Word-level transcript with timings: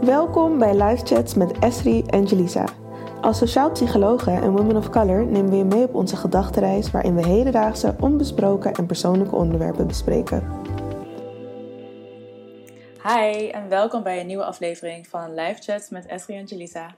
Welkom 0.00 0.58
bij 0.58 0.82
Live 0.82 1.06
Chats 1.06 1.34
met 1.34 1.58
Esri 1.58 2.02
en 2.02 2.24
Jelisa. 2.24 2.64
Als 3.20 3.38
sociaal 3.38 3.70
psychologen 3.70 4.32
en 4.32 4.50
women 4.50 4.76
of 4.76 4.90
color 4.90 5.26
nemen 5.26 5.50
we 5.50 5.56
je 5.56 5.64
mee 5.64 5.82
op 5.82 5.94
onze 5.94 6.16
gedachtenreis 6.16 6.90
waarin 6.90 7.14
we 7.14 7.26
hedendaagse, 7.26 7.94
onbesproken 8.00 8.74
en 8.74 8.86
persoonlijke 8.86 9.34
onderwerpen 9.34 9.86
bespreken. 9.86 10.50
Hi 13.02 13.48
en 13.48 13.68
welkom 13.68 14.02
bij 14.02 14.20
een 14.20 14.26
nieuwe 14.26 14.44
aflevering 14.44 15.06
van 15.06 15.34
Live 15.34 15.62
Chats 15.62 15.90
met 15.90 16.06
Esri 16.06 16.36
en 16.36 16.44
Jelisa. 16.44 16.94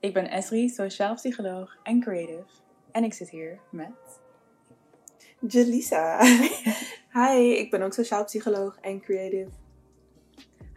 Ik 0.00 0.14
ben 0.14 0.30
Esri, 0.30 0.68
sociaal 0.68 1.14
psycholoog 1.14 1.76
en 1.82 2.00
creative. 2.00 2.44
En 2.92 3.04
ik 3.04 3.14
zit 3.14 3.30
hier 3.30 3.58
met... 3.70 3.90
Jelisa. 5.48 6.24
Hi, 7.18 7.52
ik 7.52 7.70
ben 7.70 7.82
ook 7.82 7.92
sociaal 7.92 8.24
psycholoog 8.24 8.78
en 8.80 9.00
creative. 9.00 9.50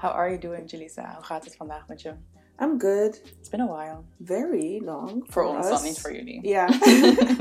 How 0.04 0.11
are 0.11 0.29
you 0.29 0.39
doing, 0.39 0.71
Jelisa? 0.71 1.13
Hoe 1.15 1.23
gaat 1.23 1.45
het 1.45 1.55
vandaag 1.55 1.88
met 1.88 2.01
je? 2.01 2.13
I'm 2.59 2.80
good. 2.80 3.21
It's 3.39 3.49
been 3.49 3.62
a 3.62 3.67
while. 3.67 4.03
Very 4.23 4.84
long. 4.84 5.09
Voor 5.09 5.31
for 5.31 5.45
ons 5.45 5.70
dan, 5.70 5.84
niet 5.84 5.99
voor 6.02 6.16
jullie. 6.16 6.48
Ja. 6.48 6.67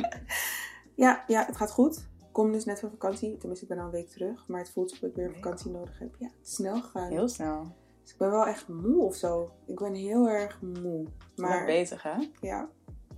ja, 1.04 1.24
ja, 1.26 1.46
het 1.46 1.56
gaat 1.56 1.70
goed. 1.70 1.96
Ik 1.96 2.32
kom 2.32 2.52
dus 2.52 2.64
net 2.64 2.80
van 2.80 2.90
vakantie. 2.90 3.36
Tenminste, 3.36 3.64
ik 3.64 3.70
ben 3.70 3.78
al 3.78 3.84
een 3.84 3.90
week 3.90 4.08
terug. 4.08 4.48
Maar 4.48 4.60
het 4.60 4.70
voelt 4.70 4.90
alsof 4.90 5.08
ik 5.08 5.14
weer 5.14 5.26
een 5.26 5.34
vakantie 5.34 5.70
nodig 5.70 5.98
heb. 5.98 6.14
Ja, 6.18 6.26
het 6.26 6.46
is 6.46 6.54
snel 6.54 6.80
gegaan. 6.80 7.10
Heel 7.10 7.28
snel. 7.28 7.74
Dus 8.02 8.12
ik 8.12 8.18
ben 8.18 8.30
wel 8.30 8.46
echt 8.46 8.68
moe 8.68 9.02
of 9.04 9.14
zo. 9.14 9.52
Ik 9.66 9.78
ben 9.78 9.94
heel 9.94 10.28
erg 10.28 10.60
moe. 10.60 11.06
Maar 11.36 11.48
Maar 11.50 11.64
bezig, 11.64 12.02
hè? 12.02 12.28
ja, 12.40 12.68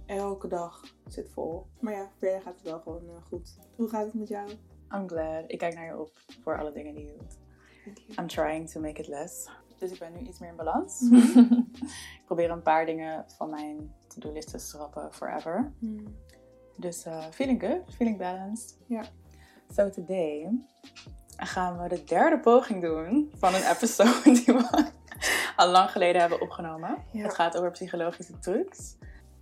elke 0.07 0.49
dag 0.49 0.81
zit 1.09 1.31
vol. 1.33 1.67
Maar 1.81 1.93
ja, 1.93 2.11
verder 2.19 2.43
gaat 2.43 2.55
het 2.55 2.63
wel 2.63 2.81
gewoon 2.81 3.09
eh, 3.09 3.25
goed. 3.29 3.59
Hoe 3.77 3.89
gaat 3.89 4.05
het 4.05 4.15
met 4.15 4.29
jou? 4.29 4.49
I'm 4.95 5.09
glad. 5.09 5.45
Ik 5.47 5.59
kijk 5.59 5.75
naar 5.75 5.87
je 5.87 5.99
op 5.99 6.11
voor 6.43 6.59
alle 6.59 6.73
dingen 6.73 6.95
die 6.95 7.05
je 7.05 7.17
doet. 7.19 7.43
I'm 8.19 8.27
trying 8.27 8.71
to 8.71 8.81
make 8.81 9.01
it 9.01 9.09
less. 9.09 9.49
Dus 9.79 9.91
ik 9.91 9.99
ben 9.99 10.13
nu 10.13 10.19
iets 10.29 10.39
meer 10.39 10.51
in 10.51 10.57
balans. 10.57 11.01
Mhm. 11.11 11.39
ik 12.21 12.25
probeer 12.25 12.51
een 12.51 12.63
paar 12.63 12.87
dingen 12.87 13.25
van 13.37 13.51
mijn 13.51 13.95
to-do-list 14.09 14.51
te 14.51 14.59
schrappen 14.59 15.15
forever. 15.15 15.73
Hmm. 15.79 16.17
Dus 16.77 17.07
uh, 17.07 17.25
feeling 17.31 17.61
good, 17.61 17.95
feeling 17.95 18.19
balanced. 18.19 18.79
Ja. 18.87 19.05
So 19.75 19.91
today 19.91 20.51
gaan 21.37 21.83
we 21.83 21.89
de 21.89 22.05
derde 22.05 22.41
poging 22.41 22.83
doen 22.83 23.33
van 23.37 23.55
een 23.55 23.71
episode 23.71 24.23
die 24.45 24.55
we 24.55 24.91
al 25.57 25.69
lang 25.69 25.91
geleden 25.91 26.21
hebben 26.21 26.41
opgenomen. 26.41 27.05
Ja. 27.13 27.23
Het 27.23 27.35
gaat 27.35 27.57
over 27.57 27.71
psychologische 27.71 28.39
trucs. 28.39 28.97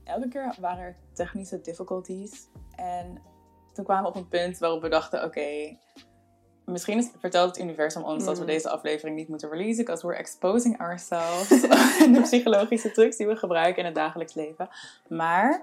Elke 0.05 0.29
keer 0.29 0.55
waren 0.61 0.85
er 0.85 0.97
technische 1.13 1.61
difficulties. 1.61 2.49
En 2.77 3.23
toen 3.73 3.85
kwamen 3.85 4.03
we 4.03 4.09
op 4.09 4.17
een 4.17 4.29
punt 4.29 4.59
waarop 4.59 4.83
we 4.83 4.89
dachten, 4.89 5.25
oké, 5.25 5.77
misschien 6.65 6.99
is, 6.99 7.11
vertelt 7.19 7.57
het 7.57 7.65
universum 7.65 8.03
ons 8.03 8.25
dat 8.25 8.35
we 8.37 8.41
Mm. 8.41 8.47
deze 8.47 8.71
aflevering 8.71 9.17
niet 9.17 9.29
moeten 9.29 9.49
releasen, 9.51 9.85
because 9.85 10.07
we're 10.07 10.19
exposing 10.19 10.79
ourselves 10.81 11.49
de 12.15 12.21
psychologische 12.23 12.91
trucs 12.91 13.17
die 13.17 13.27
we 13.27 13.37
gebruiken 13.37 13.79
in 13.79 13.85
het 13.85 13.95
dagelijks 13.95 14.35
leven. 14.35 14.69
Maar 15.09 15.63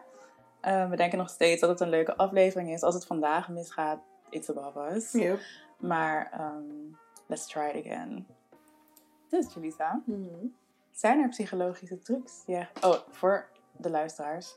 eh, 0.61 0.89
we 0.89 0.95
denken 0.95 1.17
nog 1.17 1.29
steeds 1.29 1.61
dat 1.61 1.69
het 1.69 1.79
een 1.79 1.89
leuke 1.89 2.15
aflevering 2.17 2.71
is. 2.71 2.81
Als 2.83 2.93
het 2.95 3.05
vandaag 3.05 3.49
misgaat, 3.49 3.99
it's 4.29 4.49
above 4.49 4.95
us. 4.95 5.11
Yep. 5.11 5.39
Maar 5.77 6.29
ehm, 6.33 6.63
let's 7.27 7.47
try 7.47 7.69
it 7.73 7.85
again. 7.85 8.27
Dus, 9.29 9.53
Julissa, 9.53 10.01
Mhm. 10.05 10.45
zijn 10.91 11.21
er 11.21 11.29
psychologische 11.29 11.99
trucs? 11.99 12.43
Ja. 12.45 12.69
Oh, 12.81 12.95
voor 13.11 13.47
de 13.77 13.89
luisteraars. 13.89 14.55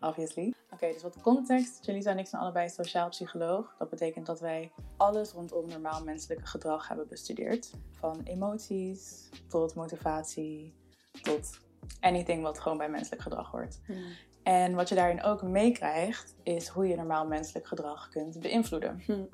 Obviously. 0.00 0.54
Oké, 0.74 0.92
dus 0.92 1.02
wat 1.02 1.20
context. 1.20 1.84
Julissa 1.84 2.10
en 2.10 2.18
ik 2.18 2.26
zijn 2.26 2.42
allebei 2.42 2.68
sociaal 2.68 3.08
psycholoog. 3.08 3.74
Dat 3.78 3.90
betekent 3.90 4.26
dat 4.26 4.40
wij 4.40 4.72
alles 4.96 5.32
rondom 5.32 5.68
normaal 5.68 6.04
menselijke 6.04 6.46
gedrag 6.46 6.88
hebben 6.88 7.08
bestudeerd. 7.08 7.70
Van 7.90 8.20
emoties 8.24 9.28
tot 9.48 9.74
motivatie 9.74 10.74
tot 11.22 11.60
anything 12.00 12.42
wat 12.42 12.60
gewoon 12.60 12.78
bij 12.78 12.88
menselijk 12.88 13.22
gedrag 13.22 13.50
hoort. 13.50 13.80
Hmm. 13.86 14.04
En 14.42 14.74
wat 14.74 14.88
je 14.88 14.94
daarin 14.94 15.22
ook 15.22 15.42
meekrijgt, 15.42 16.34
is 16.42 16.68
hoe 16.68 16.86
je 16.86 16.96
normaal 16.96 17.26
menselijk 17.26 17.66
gedrag 17.66 18.08
kunt 18.08 18.40
beïnvloeden. 18.40 19.02
Hmm. 19.04 19.28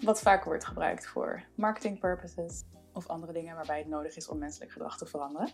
Wat 0.00 0.20
vaak 0.20 0.44
wordt 0.44 0.64
gebruikt 0.64 1.06
voor 1.06 1.44
marketing 1.54 2.00
purposes 2.00 2.62
of 2.92 3.06
andere 3.06 3.32
dingen 3.32 3.54
waarbij 3.54 3.78
het 3.78 3.88
nodig 3.88 4.16
is 4.16 4.28
om 4.28 4.38
menselijk 4.38 4.72
gedrag 4.72 4.98
te 4.98 5.06
veranderen. 5.06 5.50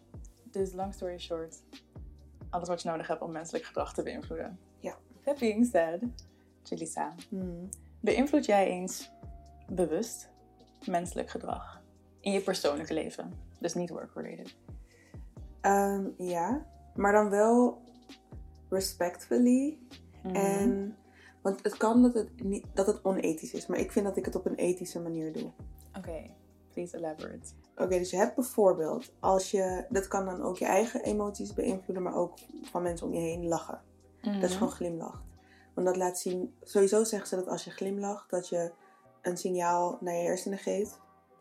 Dus 0.50 0.72
long 0.72 0.94
story 0.94 1.18
short, 1.18 1.62
alles 2.50 2.68
wat 2.68 2.82
je 2.82 2.88
nodig 2.88 3.06
hebt 3.06 3.22
om 3.22 3.32
menselijk 3.32 3.64
gedrag 3.64 3.94
te 3.94 4.02
beïnvloeden. 4.02 4.58
That 5.26 5.38
being 5.38 5.66
said, 5.66 6.02
Jelisa, 6.62 7.14
Hmm. 7.28 7.68
beïnvloed 8.00 8.46
jij 8.46 8.66
eens 8.66 9.10
bewust 9.70 10.28
menselijk 10.84 11.30
gedrag 11.30 11.82
in 12.20 12.32
je 12.32 12.40
persoonlijke 12.40 12.94
leven? 12.94 13.32
Dus 13.60 13.74
niet 13.74 13.90
work-related. 13.90 14.56
Ehm, 15.60 16.04
ja, 16.16 16.66
maar 16.94 17.12
dan 17.12 17.30
wel 17.30 17.82
respectfully. 18.68 19.78
Mhm. 20.22 20.34
En, 20.34 20.96
want 21.42 21.62
het 21.62 21.76
kan 21.76 22.02
dat 22.02 22.14
het, 22.14 22.42
niet, 22.42 22.66
dat 22.74 22.86
het 22.86 23.04
onethisch 23.04 23.52
is, 23.52 23.66
maar 23.66 23.78
ik 23.78 23.92
vind 23.92 24.06
dat 24.06 24.16
ik 24.16 24.24
het 24.24 24.34
op 24.34 24.46
een 24.46 24.54
ethische 24.54 25.00
manier 25.00 25.32
doe. 25.32 25.50
Oké, 25.96 26.30
please 26.72 26.96
elaborate. 26.96 27.52
Oké, 27.76 27.98
dus 27.98 28.10
je 28.10 28.16
hebt 28.16 28.34
bijvoorbeeld, 28.34 29.12
als 29.20 29.50
je, 29.50 29.86
dat 29.88 30.08
kan 30.08 30.24
dan 30.24 30.42
ook 30.42 30.56
je 30.56 30.64
eigen 30.64 31.02
emoties 31.02 31.54
beïnvloeden, 31.54 32.02
maar 32.04 32.14
ook 32.14 32.38
van 32.62 32.82
mensen 32.82 33.06
om 33.06 33.12
je 33.12 33.20
heen 33.20 33.48
lachen. 33.48 33.80
Dat 34.32 34.34
Mhm. 34.34 34.50
je 34.52 34.56
gewoon 34.58 34.72
glimlacht. 34.72 35.24
Want 35.74 35.86
dat 35.86 35.96
laat 35.96 36.18
zien, 36.18 36.54
sowieso 36.62 37.04
zeggen 37.04 37.28
ze 37.28 37.36
dat 37.36 37.48
als 37.48 37.64
je 37.64 37.70
glimlacht, 37.70 38.30
dat 38.30 38.48
je 38.48 38.72
een 39.22 39.36
signaal 39.36 39.98
naar 40.00 40.14
je 40.14 40.22
hersenen 40.26 40.58
geeft 40.58 40.98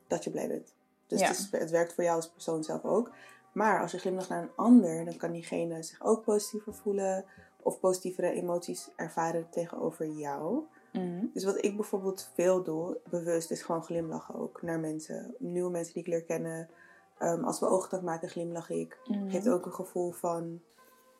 dat 0.07 0.23
je 0.23 0.29
blij 0.29 0.47
bent. 0.47 0.73
Dus 1.07 1.19
Ja. 1.19 1.27
het, 1.27 1.37
is- 1.37 1.51
het 1.59 1.69
werkt 1.71 1.93
voor 1.93 2.03
jou 2.03 2.15
als 2.15 2.29
persoon 2.29 2.63
zelf 2.63 2.83
ook. 2.85 3.11
Maar 3.53 3.81
als 3.81 3.91
je 3.91 3.97
glimlacht 3.97 4.29
naar 4.29 4.41
een 4.41 4.55
ander, 4.55 5.05
dan 5.05 5.17
kan 5.17 5.31
diegene 5.31 5.83
zich 5.83 6.03
ook 6.03 6.23
positiever 6.23 6.73
voelen 6.73 7.25
of 7.61 7.79
positievere 7.79 8.31
emoties 8.31 8.89
ervaren 8.95 9.47
tegenover 9.49 10.07
jou. 10.07 10.63
Mhm. 10.93 11.25
Dus 11.33 11.43
wat 11.43 11.63
ik 11.65 11.75
bijvoorbeeld 11.75 12.29
veel 12.33 12.63
doe, 12.63 12.97
bewust, 13.09 13.51
is 13.51 13.61
gewoon 13.61 13.83
glimlachen 13.83 14.35
ook 14.35 14.61
naar 14.61 14.79
mensen. 14.79 15.35
Nieuwe 15.39 15.69
mensen 15.71 15.93
die 15.93 16.03
ik 16.03 16.09
leer 16.09 16.23
kennen. 16.23 16.69
Ehm, 17.17 17.43
als 17.43 17.59
we 17.59 17.67
oogcontact 17.67 18.03
maken, 18.03 18.29
glimlach 18.29 18.69
ik. 18.69 18.97
Mhm. 19.05 19.29
Geeft 19.29 19.49
ook 19.49 19.65
een 19.65 19.73
gevoel 19.73 20.11
van 20.11 20.61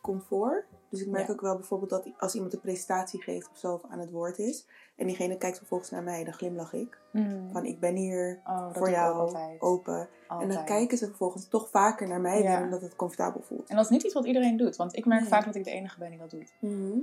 comfort. 0.06 0.66
Dus 0.90 1.02
ik 1.02 1.08
merk 1.08 1.28
Ja. 1.28 1.34
ook 1.34 1.42
wel 1.42 1.56
bijvoorbeeld 1.56 1.90
dat 1.90 2.08
als 2.18 2.36
iemand 2.36 2.54
een 2.54 2.62
presentatie 2.62 3.22
geeft 3.22 3.50
of 3.52 3.58
zo 3.58 3.74
of 3.74 3.82
aan 3.90 4.00
het 4.00 4.12
woord 4.12 4.38
is. 4.40 4.66
En 4.96 5.08
diegene 5.08 5.38
kijkt 5.38 5.58
vervolgens 5.58 5.90
naar 5.90 6.04
mij, 6.04 6.24
dan 6.24 6.34
glimlach 6.34 6.74
ik. 6.74 6.98
Mhm. 7.12 7.52
Van 7.52 7.66
ik 7.66 7.80
ben 7.80 7.96
hier 7.96 8.42
Oh, 8.48 8.74
voor 8.74 8.90
jou 8.90 9.16
altijd. 9.16 9.62
open. 9.62 10.08
En 10.40 10.50
dan 10.50 10.66
kijken 10.66 10.98
ze 10.98 11.06
vervolgens 11.06 11.48
toch 11.48 11.70
vaker 11.70 12.08
naar 12.08 12.22
mij 12.22 12.42
Ja. 12.42 12.64
omdat 12.64 12.82
het 12.82 12.96
comfortabel 12.96 13.42
voelt. 13.42 13.70
En 13.70 13.76
dat 13.76 13.86
is 13.86 13.92
niet 13.92 14.04
iets 14.04 14.14
wat 14.14 14.26
iedereen 14.26 14.58
doet, 14.58 14.76
want 14.76 14.96
ik 14.96 15.06
merk 15.06 15.22
Nee. 15.22 15.30
vaak 15.30 15.46
dat 15.46 15.56
ik 15.56 15.64
de 15.64 15.72
enige 15.72 16.00
ben 16.00 16.10
die 16.10 16.20
dat 16.20 16.30
doet. 16.32 16.54
Mhm. 16.60 16.98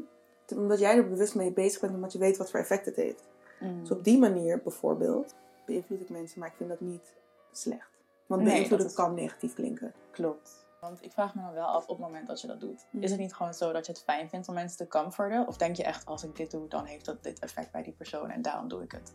Omdat 0.56 0.78
jij 0.78 0.96
er 0.96 1.08
bewust 1.08 1.34
mee 1.34 1.52
bezig 1.52 1.80
bent, 1.80 1.94
omdat 1.94 2.12
je 2.12 2.18
weet 2.18 2.36
wat 2.36 2.50
voor 2.50 2.60
effect 2.60 2.86
het 2.86 2.96
heeft. 2.96 3.24
Mhm. 3.60 3.80
Dus 3.80 3.90
op 3.90 4.04
die 4.04 4.18
manier 4.18 4.60
bijvoorbeeld 4.62 5.34
beïnvloed 5.66 6.00
ik 6.00 6.08
mensen, 6.08 6.40
maar 6.40 6.48
ik 6.48 6.54
vind 6.56 6.68
dat 6.68 6.80
niet 6.80 7.12
slecht. 7.52 7.90
Want 8.26 8.42
Nee, 8.42 8.52
beïnvloeden 8.54 8.86
is- 8.86 8.94
kan 8.94 9.14
negatief 9.14 9.54
klinken. 9.54 9.92
Klopt. 10.10 10.66
Want 10.82 11.02
ik 11.04 11.12
vraag 11.12 11.34
me 11.34 11.42
dan 11.42 11.52
wel 11.52 11.66
af 11.66 11.82
op 11.86 11.96
het 11.96 12.06
moment 12.06 12.26
dat 12.26 12.40
je 12.40 12.46
dat 12.46 12.60
doet. 12.60 12.86
Mhm. 12.90 13.02
Is 13.02 13.10
het 13.10 13.20
niet 13.20 13.34
gewoon 13.34 13.54
zo 13.54 13.72
dat 13.72 13.86
je 13.86 13.92
het 13.92 14.02
fijn 14.02 14.28
vindt 14.28 14.48
om 14.48 14.54
mensen 14.54 14.76
te 14.78 14.86
comforten? 14.88 15.46
Of 15.46 15.56
denk 15.56 15.76
je 15.76 15.82
echt, 15.84 16.06
als 16.06 16.24
ik 16.24 16.36
dit 16.36 16.50
doe, 16.50 16.68
dan 16.68 16.84
heeft 16.84 17.04
dat 17.04 17.22
dit 17.22 17.38
effect 17.38 17.70
bij 17.72 17.82
die 17.82 17.92
persoon 17.92 18.30
en 18.30 18.42
daarom 18.42 18.68
doe 18.68 18.82
ik 18.82 18.92
het? 18.92 19.12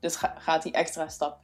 Dus 0.00 0.16
ga- 0.16 0.34
gaat 0.38 0.62
die 0.62 0.72
extra 0.72 1.08
stap 1.08 1.40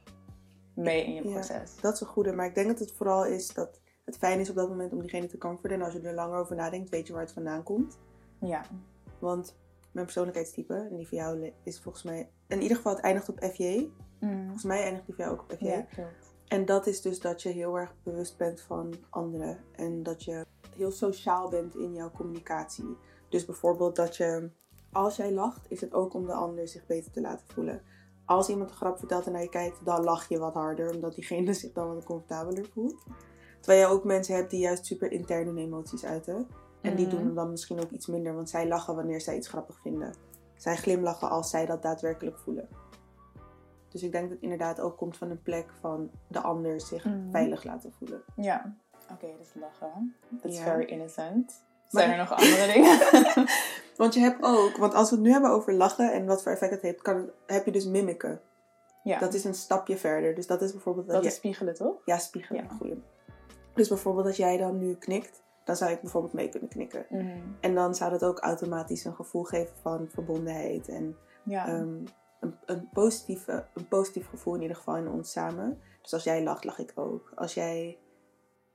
mee 0.75 1.05
in 1.05 1.13
je 1.13 1.23
Ja. 1.23 1.31
proces? 1.31 1.75
Dat 1.81 1.93
is 1.93 1.99
een 2.01 2.07
goede, 2.07 2.31
maar 2.31 2.45
ik 2.45 2.55
denk 2.55 2.67
dat 2.67 2.79
het 2.79 2.91
vooral 2.91 3.25
is 3.25 3.53
dat 3.53 3.79
het 4.05 4.17
fijn 4.17 4.39
is 4.39 4.49
op 4.49 4.55
dat 4.55 4.69
moment 4.69 4.91
om 4.93 4.99
diegene 5.01 5.27
te 5.27 5.37
comforten. 5.37 5.79
En 5.79 5.85
als 5.85 5.93
je 5.93 6.01
er 6.01 6.13
langer 6.13 6.37
over 6.39 6.55
nadenkt, 6.55 6.89
weet 6.89 7.07
je 7.07 7.13
waar 7.13 7.21
het 7.21 7.31
vandaan 7.31 7.63
komt. 7.63 7.97
Ja. 8.39 8.61
Want 9.19 9.55
mijn 9.91 10.05
persoonlijkheidstype, 10.05 10.87
en 10.89 10.95
die 10.95 11.07
van 11.07 11.17
jou 11.17 11.53
is 11.63 11.79
volgens 11.81 12.03
mij... 12.03 12.29
In 12.47 12.61
ieder 12.61 12.77
geval, 12.77 12.95
het 12.95 13.03
eindigt 13.03 13.29
op 13.29 13.43
FJ. 13.43 13.89
Volgens 14.19 14.63
mij 14.63 14.83
eindigt 14.83 15.05
die 15.05 15.15
van 15.15 15.25
jou 15.25 15.37
ook 15.37 15.43
op 15.43 15.57
FJ. 15.57 15.65
Ja, 15.65 15.81
klopt. 15.81 16.28
En 16.49 16.65
dat 16.65 16.87
is 16.87 17.01
dus 17.01 17.19
dat 17.19 17.41
je 17.41 17.49
heel 17.49 17.77
erg 17.77 17.93
bewust 18.03 18.37
bent 18.37 18.61
van 18.61 18.93
anderen. 19.09 19.57
En 19.75 20.03
dat 20.03 20.23
je 20.23 20.45
heel 20.75 20.91
sociaal 20.91 21.49
bent 21.49 21.75
in 21.75 21.93
jouw 21.93 22.11
communicatie. 22.11 22.97
Dus 23.29 23.45
bijvoorbeeld 23.45 23.95
dat 23.95 24.17
je, 24.17 24.49
als 24.91 25.15
jij 25.15 25.31
lacht, 25.31 25.65
is 25.67 25.81
het 25.81 25.93
ook 25.93 26.13
om 26.13 26.25
de 26.25 26.33
ander 26.33 26.67
zich 26.67 26.85
beter 26.85 27.11
te 27.11 27.21
laten 27.21 27.45
voelen. 27.53 27.81
Als 28.25 28.49
iemand 28.49 28.69
een 28.69 28.75
grap 28.75 28.97
vertelt 28.99 29.25
en 29.25 29.31
naar 29.31 29.41
je 29.41 29.49
kijkt, 29.49 29.85
dan 29.85 30.03
lach 30.03 30.29
je 30.29 30.37
wat 30.39 30.53
harder. 30.53 30.93
Omdat 30.93 31.15
diegene 31.15 31.53
zich 31.61 31.71
dan 31.73 31.93
wat 31.93 32.03
comfortabeler 32.03 32.65
voelt. 32.73 33.03
Terwijl 33.59 33.87
je 33.87 33.93
ook 33.93 34.03
mensen 34.03 34.35
hebt 34.35 34.49
die 34.51 34.59
juist 34.59 34.85
super 34.85 35.11
intern 35.11 35.45
hun 35.47 35.57
emoties 35.57 36.05
uiten. 36.05 36.47
En 36.81 36.95
die 36.95 37.07
Mhm. 37.07 37.15
doen 37.15 37.33
dan 37.33 37.49
misschien 37.49 37.79
ook 37.83 37.91
iets 37.91 38.07
minder, 38.07 38.33
want 38.35 38.49
zij 38.49 38.67
lachen 38.67 38.95
wanneer 38.95 39.21
zij 39.21 39.37
iets 39.37 39.47
grappig 39.47 39.79
vinden. 39.81 40.13
Zij 40.55 40.75
glimlachen 40.77 41.29
als 41.29 41.49
zij 41.49 41.65
dat 41.65 41.81
daadwerkelijk 41.81 42.37
voelen. 42.37 42.67
Dus 43.89 44.03
ik 44.03 44.11
denk 44.11 44.23
dat 44.23 44.33
het 44.33 44.41
inderdaad 44.41 44.79
ook 44.79 44.97
komt 44.97 45.17
van 45.17 45.29
een 45.29 45.41
plek 45.41 45.65
van 45.79 46.09
de 46.27 46.39
ander 46.39 46.81
zich 46.81 47.05
Mhm. 47.05 47.31
veilig 47.31 47.63
laten 47.63 47.91
voelen. 47.97 48.21
Ja. 48.35 48.73
Oké, 49.11 49.27
dus 49.39 49.49
lachen. 49.53 50.15
That's 50.41 50.59
very 50.59 50.83
innocent. 50.85 51.63
Maar- 51.89 52.01
Zijn 52.03 52.11
er 52.11 52.17
nog 52.17 52.31
andere 52.31 52.73
dingen? 52.73 53.47
Want 53.97 54.13
je 54.13 54.19
hebt 54.19 54.43
ook, 54.43 54.77
want 54.77 54.93
als 54.93 55.09
we 55.09 55.15
het 55.15 55.25
nu 55.25 55.31
hebben 55.31 55.49
over 55.49 55.73
lachen 55.73 56.13
en 56.13 56.25
wat 56.25 56.43
voor 56.43 56.51
effect 56.51 56.71
het 56.71 56.81
heeft, 56.81 57.01
kan, 57.01 57.29
heb 57.45 57.65
je 57.65 57.71
dus 57.71 57.85
mimiken. 57.85 58.41
Ja, 59.03 59.19
Dat 59.19 59.33
is 59.33 59.43
een 59.43 59.53
stapje 59.53 59.97
verder. 59.97 60.35
Dus 60.35 60.47
dat 60.47 60.61
is 60.61 60.71
bijvoorbeeld... 60.71 61.07
dat 61.07 61.21
jij- 61.21 61.31
is 61.31 61.35
spiegelen, 61.37 61.73
toch? 61.75 61.95
Ja, 62.05 62.17
spiegelen. 62.17 62.63
Ja. 62.63 62.69
Goeie. 62.77 63.03
Dus 63.73 63.87
bijvoorbeeld 63.87 64.25
dat 64.25 64.35
jij 64.37 64.57
dan 64.57 64.77
nu 64.77 64.95
knikt, 64.95 65.41
dan 65.63 65.75
zou 65.75 65.91
ik 65.91 66.01
bijvoorbeeld 66.01 66.33
mee 66.33 66.49
kunnen 66.49 66.69
knikken. 66.69 67.05
En 67.59 67.73
dan 67.75 67.95
zou 67.95 68.11
dat 68.11 68.23
ook 68.23 68.39
automatisch 68.39 69.05
een 69.05 69.15
gevoel 69.15 69.43
geven 69.43 69.75
van 69.81 70.07
verbondenheid 70.13 70.87
en 70.89 71.17
Ja, 71.43 71.67
ehm, 71.67 71.93
een, 72.69 72.89
positieve, 72.93 73.65
een 73.73 73.87
positief 73.87 74.27
gevoel 74.29 74.55
in 74.55 74.61
ieder 74.61 74.77
geval 74.77 74.95
in 74.97 75.07
ons 75.09 75.31
samen. 75.31 75.79
Dus 76.01 76.13
als 76.13 76.23
jij 76.23 76.43
lacht, 76.43 76.63
lach 76.63 76.79
ik 76.79 76.91
ook. 76.95 77.31
Als 77.35 77.53
jij 77.53 77.97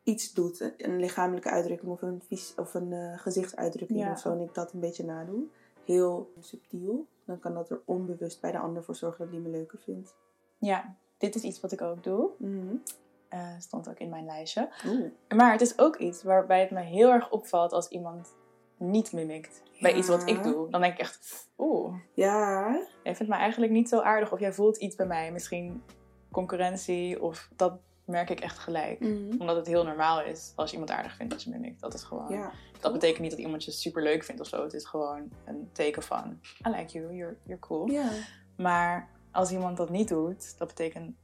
iets 0.02 0.32
doet, 0.32 0.72
een 0.76 0.96
lichamelijke 1.00 1.50
uitdrukking 1.50 1.90
of 1.92 2.02
een, 2.02 2.22
vis- 2.26 2.54
of 2.56 2.74
een 2.74 2.92
eh, 2.92 3.18
gezichtsuitdrukking 3.18 3.98
Ja. 4.00 4.10
of 4.10 4.18
zo, 4.18 4.32
en 4.32 4.40
ik 4.40 4.54
dat 4.54 4.72
een 4.72 4.80
beetje 4.80 5.04
nadoe, 5.04 5.44
heel 5.84 6.32
subtiel, 6.40 7.06
dan 7.24 7.38
kan 7.38 7.54
dat 7.54 7.70
er 7.70 7.80
onbewust 7.84 8.40
bij 8.40 8.52
de 8.52 8.58
ander 8.58 8.84
voor 8.84 8.94
zorgen 8.94 9.18
dat 9.24 9.30
die 9.30 9.40
me 9.40 9.48
leuker 9.48 9.78
vindt. 9.78 10.14
ja, 10.58 10.96
dit 11.18 11.34
is 11.34 11.42
iets 11.42 11.60
wat 11.60 11.72
ik 11.72 11.80
ook 11.82 12.02
doe. 12.04 12.30
Mhm. 12.38 12.74
Eh, 13.28 13.58
stond 13.58 13.88
ook 13.88 13.98
in 13.98 14.08
mijn 14.08 14.24
lijstje. 14.24 14.68
Maar 15.36 15.52
het 15.52 15.60
is 15.60 15.78
ook 15.78 15.96
iets 15.96 16.22
waarbij 16.22 16.60
het 16.60 16.70
me 16.70 16.80
heel 16.80 17.10
erg 17.10 17.30
opvalt 17.30 17.72
als 17.72 17.88
iemand 17.88 18.34
niet 18.78 19.12
mimikt 19.12 19.62
bij 19.80 19.94
iets 19.94 20.08
wat 20.08 20.28
ik 20.28 20.42
doe. 20.42 20.70
Dan 20.70 20.80
denk 20.80 20.92
ik 20.92 20.98
echt, 21.00 21.48
oeh, 21.58 21.94
Ja, 22.14 22.70
jij 23.02 23.16
vindt 23.16 23.32
me 23.32 23.38
eigenlijk 23.38 23.72
niet 23.72 23.88
zo 23.88 24.00
aardig. 24.00 24.32
Of 24.32 24.40
jij 24.40 24.52
voelt 24.52 24.76
iets 24.76 24.96
bij 24.96 25.06
mij, 25.06 25.32
misschien 25.32 25.82
concurrentie. 26.30 27.22
Of 27.22 27.48
dat 27.56 27.78
merk 28.04 28.30
ik 28.30 28.40
echt 28.40 28.58
gelijk. 28.58 29.00
Mhm. 29.00 29.40
Omdat 29.40 29.56
het 29.56 29.66
heel 29.66 29.84
normaal 29.84 30.22
is 30.22 30.52
als 30.56 30.70
je 30.70 30.76
iemand 30.76 30.92
aardig 30.96 31.16
vindt 31.16 31.32
dat 31.32 31.42
je 31.42 31.50
mimikt. 31.50 31.80
Dat 31.80 31.94
is 31.94 32.02
gewoon... 32.02 32.28
ja. 32.32 32.52
Dat 32.80 32.92
betekent 32.92 33.20
niet 33.20 33.30
dat 33.30 33.40
iemand 33.40 33.64
je 33.64 33.70
super 33.70 34.02
leuk 34.02 34.24
vindt 34.24 34.40
of 34.40 34.46
zo. 34.46 34.62
Het 34.62 34.72
is 34.74 34.84
gewoon 34.84 35.28
een 35.44 35.68
teken 35.72 36.02
van, 36.02 36.40
I 36.66 36.70
like 36.70 36.92
you, 36.98 37.14
you're, 37.14 37.36
you're 37.42 37.60
cool. 37.60 37.90
Ja. 37.90 38.08
Maar 38.56 39.10
als 39.32 39.50
iemand 39.52 39.76
dat 39.76 39.90
niet 39.90 40.08
doet, 40.08 40.58
dat 40.58 40.68
betekent 40.68 41.16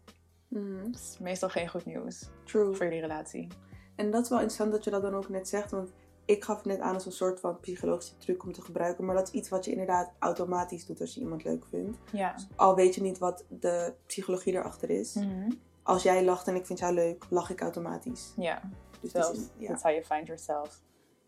Mhm. 0.49 0.91
meestal 1.21 1.49
geen 1.49 1.69
goed 1.69 1.85
nieuws 1.85 2.29
True. 2.45 2.75
voor 2.75 2.85
jullie 2.85 3.01
relatie. 3.01 3.49
En 3.97 4.11
dat 4.11 4.23
is 4.23 4.29
wel 4.29 4.39
interessant 4.39 4.73
dat 4.73 4.85
je 4.85 4.91
dat 4.91 5.03
dan 5.03 5.15
ook 5.15 5.29
net 5.29 5.49
zegt, 5.49 5.71
want 5.71 5.91
ik 6.25 6.45
gaf 6.45 6.57
het 6.57 6.65
net 6.65 6.81
aan 6.81 6.95
als 6.95 7.07
een 7.07 7.13
soort 7.13 7.41
van 7.41 7.61
psychologische 7.61 8.17
truc 8.17 8.43
om 8.43 8.53
te 8.53 8.61
gebruiken, 8.63 9.05
maar 9.05 9.15
dat 9.15 9.27
is 9.29 9.33
iets 9.35 9.49
wat 9.49 9.65
je 9.65 9.71
inderdaad 9.71 10.11
automatisch 10.19 10.87
doet 10.87 11.01
als 11.01 11.15
je 11.15 11.21
iemand 11.21 11.45
leuk 11.45 11.65
vindt. 11.71 11.99
Ja. 12.13 12.35
Al 12.57 12.75
weet 12.75 12.95
je 12.95 13.03
niet 13.03 13.19
wat 13.19 13.45
de 13.49 13.95
psychologie 14.07 14.53
erachter 14.53 14.91
is. 14.91 15.15
Mhm. 15.15 15.51
Als 15.83 16.03
jij 16.03 16.25
lacht 16.25 16.49
en 16.49 16.55
ik 16.55 16.67
vind 16.67 16.79
jou 16.79 16.95
leuk, 16.95 17.27
lach 17.31 17.51
ik 17.51 17.61
automatisch. 17.61 18.33
Ja, 18.37 18.63
Dus 19.01 19.11
zelfs. 19.11 19.39
is, 19.39 19.49
ja, 19.59 19.69
Dat 19.69 19.77
is 19.77 19.83
how 19.83 19.93
you 19.93 20.05
find 20.05 20.27
yourself. 20.27 20.81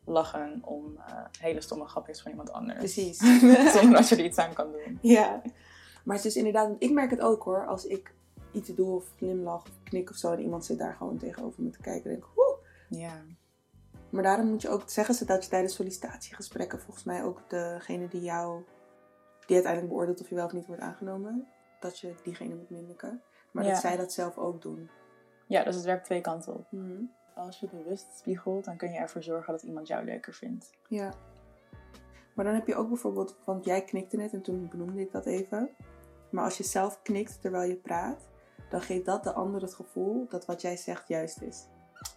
Lachen 0.04 0.60
om 0.64 0.96
eh, 1.06 1.14
hele 1.40 1.60
stomme 1.60 1.84
grapjes 1.86 2.22
van 2.22 2.30
iemand 2.30 2.52
anders. 2.52 2.78
precies. 2.78 3.18
Zonder 3.78 3.92
dat 3.92 4.08
je 4.08 4.16
er 4.16 4.24
iets 4.24 4.38
aan 4.38 4.52
kan 4.54 4.72
doen. 4.72 4.98
ja. 5.02 5.42
Maar 6.04 6.16
het 6.16 6.24
is 6.24 6.36
inderdaad, 6.36 6.70
ik 6.78 6.92
merk 6.92 7.10
het 7.10 7.20
ook 7.20 7.42
hoor, 7.42 7.66
als 7.66 7.86
ik 7.86 8.14
iets 8.52 8.68
doe 8.74 8.94
of 8.96 9.04
glimlach 9.16 9.62
of 9.62 9.70
knik 9.84 10.10
of 10.10 10.16
zo 10.16 10.32
en 10.32 10.40
iemand 10.40 10.64
zit 10.64 10.78
daar 10.78 10.94
gewoon 10.94 11.18
tegenover 11.18 11.62
me 11.62 11.70
te 11.70 11.80
kijken, 11.80 12.10
denk 12.10 12.24
ik, 12.24 12.30
woe. 12.34 12.56
Ja. 12.88 13.22
Maar 14.12 14.22
daarom 14.22 14.46
moet 14.46 14.62
je 14.62 14.68
ook, 14.68 14.82
zeggen 14.86 15.14
ze 15.14 15.24
dat 15.24 15.44
je 15.44 15.50
tijdens 15.50 15.74
sollicitatiegesprekken 15.74 16.80
volgens 16.80 17.04
mij 17.04 17.24
ook 17.24 17.50
degene 17.50 18.08
die 18.08 18.20
jou, 18.20 18.62
die 19.46 19.54
uiteindelijk 19.54 19.92
beoordeelt 19.92 20.20
of 20.20 20.28
je 20.28 20.34
wel 20.34 20.44
of 20.44 20.52
niet 20.52 20.66
wordt 20.66 20.82
aangenomen, 20.82 21.46
dat 21.80 21.98
je 21.98 22.14
diegene 22.22 22.54
moet 22.54 22.70
mimiken. 22.70 23.22
Maar 23.50 23.64
Ja. 23.64 23.70
dat 23.70 23.80
zij 23.80 23.96
dat 23.96 24.12
zelf 24.12 24.38
ook 24.38 24.62
doen. 24.62 24.90
ja, 25.46 25.64
dus 25.64 25.74
het 25.74 25.84
werkt 25.84 26.04
twee 26.04 26.20
kanten 26.20 26.54
op. 26.54 26.66
Mhm. 26.70 27.02
Als 27.34 27.60
je 27.60 27.68
bewust 27.68 28.06
spiegelt, 28.18 28.64
dan 28.64 28.76
kun 28.76 28.90
je 28.92 28.98
ervoor 28.98 29.22
zorgen 29.22 29.52
dat 29.52 29.62
iemand 29.62 29.86
jou 29.86 30.04
leuker 30.04 30.32
vindt. 30.34 30.70
Ja. 30.88 31.12
Maar 32.34 32.44
dan 32.44 32.54
heb 32.54 32.66
je 32.66 32.74
ook 32.74 32.88
bijvoorbeeld, 32.88 33.36
want 33.44 33.64
jij 33.64 33.84
knikte 33.84 34.16
net 34.16 34.32
en 34.32 34.42
toen 34.42 34.68
benoemde 34.68 35.00
ik 35.00 35.12
dat 35.12 35.26
even. 35.26 35.70
Maar 36.30 36.44
als 36.44 36.56
je 36.56 36.64
zelf 36.64 37.02
knikt 37.02 37.40
terwijl 37.40 37.68
je 37.68 37.76
praat, 37.76 38.28
dan 38.70 38.80
geeft 38.80 39.04
dat 39.04 39.24
de 39.24 39.32
ander 39.32 39.60
het 39.62 39.74
gevoel 39.74 40.26
dat 40.28 40.44
wat 40.46 40.60
jij 40.60 40.76
zegt 40.76 41.08
juist 41.08 41.42
is. 41.42 41.66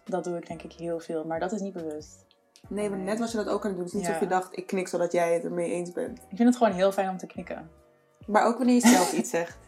Dat 0.08 0.24
doe 0.24 0.36
ik 0.36 0.46
denk 0.46 0.62
ik 0.62 0.72
heel 0.72 1.00
veel, 1.00 1.24
maar 1.24 1.40
dat 1.40 1.52
is 1.52 1.60
niet 1.60 1.72
bewust. 1.72 2.24
Nee, 2.68 2.90
maar 2.90 2.98
net 2.98 3.18
was 3.18 3.30
je 3.30 3.36
dat 3.36 3.48
ook 3.48 3.64
aan 3.64 3.70
het 3.70 3.76
doen. 3.78 3.84
Het 3.86 3.86
is 3.86 3.92
niet 4.00 4.02
Ja. 4.02 4.08
alsof 4.08 4.22
je 4.28 4.34
dacht, 4.34 4.56
ik 4.58 4.66
knik 4.66 4.88
zodat 4.88 5.12
jij 5.12 5.34
het 5.34 5.44
ermee 5.44 5.70
eens 5.70 5.92
bent. 5.92 6.18
Ik 6.18 6.36
vind 6.36 6.48
het 6.48 6.56
gewoon 6.56 6.72
heel 6.72 6.92
fijn 6.92 7.08
om 7.08 7.16
te 7.16 7.26
knikken. 7.26 7.70
Maar 8.26 8.44
ook 8.46 8.56
wanneer 8.56 8.74
je 8.74 8.80
zelf 8.88 9.12
iets 9.12 9.30
zegt. 9.38 9.58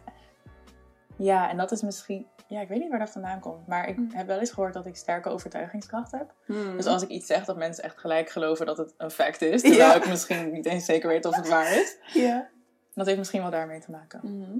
Ja, 1.17 1.50
en 1.50 1.56
dat 1.56 1.70
is 1.73 1.82
misschien... 1.82 2.26
Ja, 2.46 2.61
ik 2.61 2.69
weet 2.69 2.79
niet 2.81 2.90
waar 2.90 2.99
dat 2.99 3.11
vandaan 3.11 3.40
komt. 3.40 3.67
Maar 3.67 3.88
ik 3.88 3.96
Mm. 3.96 4.11
heb 4.12 4.26
wel 4.26 4.38
eens 4.38 4.50
gehoord 4.50 4.75
dat 4.75 4.87
ik 4.87 4.96
sterke 4.96 5.29
overtuigingskracht 5.29 6.11
heb. 6.11 6.35
Hmm. 6.46 6.76
Dus 6.76 6.87
als 6.87 7.02
ik 7.02 7.08
iets 7.08 7.26
zeg, 7.26 7.44
dat 7.44 7.56
mensen 7.56 7.85
echt 7.85 7.99
gelijk 7.99 8.31
geloven 8.31 8.67
dat 8.67 8.79
het 8.79 8.94
een 8.96 9.11
fact 9.11 9.43
is. 9.43 9.61
Terwijl 9.61 9.81
Ja. 9.90 9.94
ik 9.94 10.08
misschien 10.08 10.50
niet 10.50 10.67
eens 10.67 10.85
zeker 10.85 11.08
weet 11.08 11.25
of 11.25 11.37
het 11.37 11.49
waar 11.49 11.73
is. 11.73 11.96
Ja. 12.12 12.49
Dat 12.94 13.06
heeft 13.06 13.19
misschien 13.19 13.40
wel 13.43 13.50
daarmee 13.50 13.81
te 13.81 13.90
maken. 13.90 14.20
Mhm. 14.23 14.58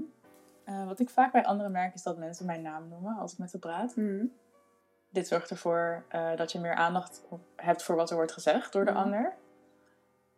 Eh, 0.63 0.85
wat 0.85 0.99
ik 0.99 1.09
vaak 1.09 1.31
bij 1.31 1.43
anderen 1.45 1.71
merk, 1.71 1.93
is 1.93 2.03
dat 2.03 2.17
mensen 2.17 2.45
mijn 2.45 2.61
naam 2.61 2.87
noemen 2.89 3.17
als 3.17 3.31
ik 3.31 3.37
met 3.37 3.49
ze 3.49 3.59
praat. 3.59 3.93
Dit 5.09 5.27
zorgt 5.27 5.49
ervoor 5.49 6.03
eh, 6.09 6.35
dat 6.35 6.51
je 6.51 6.59
meer 6.59 6.75
aandacht 6.75 7.21
hebt 7.55 7.83
voor 7.83 7.95
wat 7.95 8.09
er 8.09 8.15
wordt 8.15 8.31
gezegd 8.31 8.73
door 8.73 8.85
de 8.85 8.91
Mhm. 8.91 8.99
ander. 8.99 9.33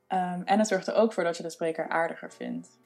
Ehm, 0.07 0.41
en 0.45 0.59
het 0.59 0.67
zorgt 0.67 0.87
er 0.87 0.95
ook 0.95 1.13
voor 1.13 1.23
dat 1.23 1.37
je 1.37 1.43
de 1.43 1.49
spreker 1.49 1.89
aardiger 1.89 2.31
vindt. 2.31 2.79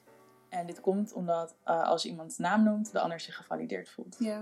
En 0.50 0.66
dit 0.66 0.82
komt 0.82 1.14
omdat 1.14 1.56
eh, 1.64 1.84
als 1.84 2.04
je 2.04 2.10
iemands 2.10 2.38
naam 2.38 2.64
noemt, 2.64 2.92
de 2.92 3.00
ander 3.00 3.20
zich 3.20 3.36
gevalideerd 3.36 3.90
voelt. 3.90 4.16
Ja. 4.20 4.42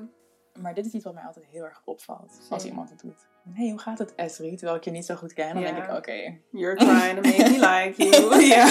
Maar 0.62 0.74
dit 0.74 0.86
is 0.86 0.92
iets 0.94 1.04
wat 1.04 1.13
mij 1.13 1.24
altijd 1.24 1.45
heel 1.45 1.63
erg 1.63 1.81
opvalt 1.86 2.40
als 2.50 2.66
iemand 2.66 2.90
het 2.90 3.00
doet. 3.01 3.25
hey, 3.54 3.69
hoe 3.69 3.80
gaat 3.80 4.00
het 4.00 4.16
Esri? 4.16 4.56
Terwijl 4.56 4.78
ik 4.78 4.84
je 4.84 4.92
niet 4.92 5.06
zo 5.06 5.16
goed 5.16 5.34
ken. 5.34 5.54
Dan 5.54 5.63
denk 5.63 5.78
ik, 5.78 5.89
oké, 5.92 6.38
You're 6.51 6.75
trying 6.75 7.16
to 7.16 7.22
make 7.22 7.50
me 7.50 7.60
like 7.75 8.04
you. 8.04 8.42
Ja. 8.44 8.66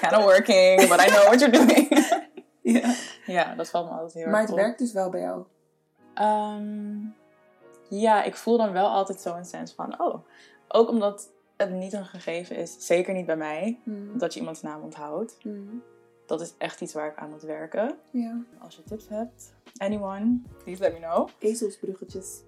kind 0.00 0.12
of 0.12 0.22
working, 0.24 0.88
but 0.88 1.00
I 1.00 1.06
know 1.06 1.24
what 1.24 1.40
you're 1.40 1.58
doing. 1.66 1.88
ja. 2.82 2.94
ja, 3.26 3.54
dat 3.54 3.70
valt 3.70 3.86
me 3.90 3.92
altijd 3.96 4.12
heel 4.12 4.24
Maar 4.24 4.32
erg 4.40 4.42
het 4.42 4.50
op. 4.50 4.56
werkt 4.56 4.78
dus 4.78 4.92
wel 4.92 5.10
bij 5.10 5.20
jou. 5.20 5.44
Ehm, 6.14 6.96
ja, 7.88 8.22
ik 8.22 8.34
voel 8.36 8.56
dan 8.58 8.72
wel 8.72 8.88
altijd 8.88 9.20
zo'n 9.20 9.44
sens 9.44 9.72
van, 9.72 10.00
oh, 10.00 10.24
ook 10.68 10.88
omdat 10.88 11.30
het 11.56 11.70
niet 11.70 11.92
een 11.92 12.04
gegeven 12.06 12.56
is, 12.56 12.86
zeker 12.86 13.14
niet 13.14 13.26
bij 13.26 13.36
mij, 13.36 13.80
Mhm. 13.84 14.18
dat 14.18 14.34
je 14.34 14.40
iemands 14.40 14.62
naam 14.62 14.82
onthoudt. 14.82 15.44
Mhm. 15.44 15.58
Dat 16.26 16.40
is 16.40 16.54
echt 16.58 16.80
iets 16.80 16.94
waar 16.94 17.10
ik 17.10 17.16
aan 17.16 17.30
moet 17.30 17.42
werken. 17.42 17.98
Ja. 18.10 18.40
Als 18.58 18.76
je 18.76 18.82
tips 18.82 19.08
hebt, 19.08 19.54
anyone, 19.76 20.38
please 20.62 20.82
let 20.82 20.92
me 20.92 20.98
know. 21.06 21.28
Ezelsbruggetjes. 21.38 22.42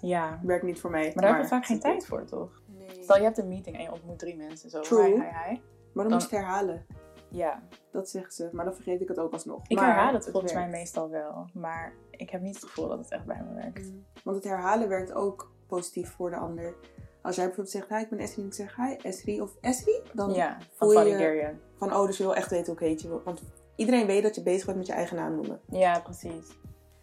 Ja, 0.00 0.40
Werkt 0.42 0.64
niet 0.64 0.80
voor 0.80 0.90
mij. 0.90 1.02
maar 1.02 1.12
daar 1.14 1.24
hebben 1.24 1.42
we 1.42 1.48
vaak 1.48 1.64
geen 1.66 1.80
tijd 1.80 2.06
voor, 2.06 2.24
toch? 2.24 2.62
Nee. 2.66 3.02
Stel, 3.02 3.16
je 3.16 3.22
hebt 3.22 3.38
een 3.38 3.48
meeting 3.48 3.76
en 3.76 3.82
je 3.82 3.92
ontmoet 3.92 4.18
drie 4.18 4.36
mensen, 4.36 4.70
zo, 4.70 4.80
True. 4.80 5.04
hi, 5.04 5.10
hi, 5.10 5.18
hi. 5.20 5.20
Maar 5.22 5.58
dan, 5.92 5.94
Dan- 5.94 6.12
moet 6.12 6.30
je 6.30 6.36
het 6.36 6.44
herhalen. 6.44 6.86
Ja, 7.28 7.62
Dat 7.90 8.08
zeggen 8.08 8.32
ze. 8.32 8.48
Maar 8.52 8.64
dan 8.64 8.74
vergeet 8.74 9.00
ik 9.00 9.08
het 9.08 9.18
ook 9.18 9.32
alsnog. 9.32 9.60
ik 9.66 9.76
Maar 9.76 9.86
herhaal 9.86 10.14
het 10.14 10.28
volgens 10.30 10.52
mij 10.52 10.68
meestal 10.68 11.10
wel, 11.10 11.46
maar 11.54 11.92
ik 12.10 12.30
heb 12.30 12.40
niet 12.40 12.54
het 12.54 12.64
gevoel 12.64 12.88
dat 12.88 12.98
het 12.98 13.10
echt 13.10 13.24
bij 13.24 13.42
me 13.48 13.54
werkt. 13.54 13.86
Mhm. 13.86 13.96
Want 14.24 14.36
het 14.36 14.44
herhalen 14.46 14.88
werkt 14.88 15.12
ook 15.12 15.50
positief 15.66 16.10
voor 16.16 16.30
de 16.30 16.36
ander. 16.36 16.74
Als 17.22 17.36
jij 17.36 17.44
bijvoorbeeld 17.44 17.76
zegt, 17.76 17.88
hi, 17.88 17.96
ik 17.96 18.08
ben 18.08 18.18
Esri. 18.18 18.42
En 18.42 18.48
ik 18.48 18.54
zeg, 18.54 18.76
hi, 18.76 18.94
Esri. 19.02 19.40
Of 19.40 19.50
Esri. 19.60 20.00
Dan 20.12 20.32
Ja, 20.32 20.58
voel 20.76 20.88
je 21.06 21.54
van, 21.76 21.94
oh, 21.94 22.06
dus 22.06 22.16
je 22.16 22.22
wil 22.22 22.34
echt 22.34 22.50
weten 22.50 22.66
hoe 22.66 22.74
ik 22.82 22.88
heet. 22.88 23.02
Je 23.02 23.08
wil- 23.08 23.22
Want 23.24 23.42
iedereen 23.76 24.06
weet 24.06 24.22
dat 24.22 24.34
je 24.34 24.42
bezig 24.42 24.64
bent 24.66 24.76
met 24.78 24.86
je 24.86 24.92
eigen 24.92 25.16
naam 25.16 25.34
noemen. 25.34 25.60
Ja, 25.70 26.00
precies. 26.00 26.46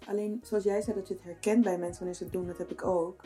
Alleen, 0.08 0.40
zoals 0.44 0.64
jij 0.64 0.82
zei, 0.82 0.96
dat 0.96 1.08
je 1.08 1.14
het 1.14 1.24
herkent 1.24 1.64
bij 1.64 1.78
mensen 1.78 1.98
wanneer 1.98 2.16
ze 2.16 2.24
het 2.24 2.34
doen, 2.34 2.48
dat 2.48 2.58
heb 2.58 2.72
ik 2.72 2.86
ook. 2.86 3.22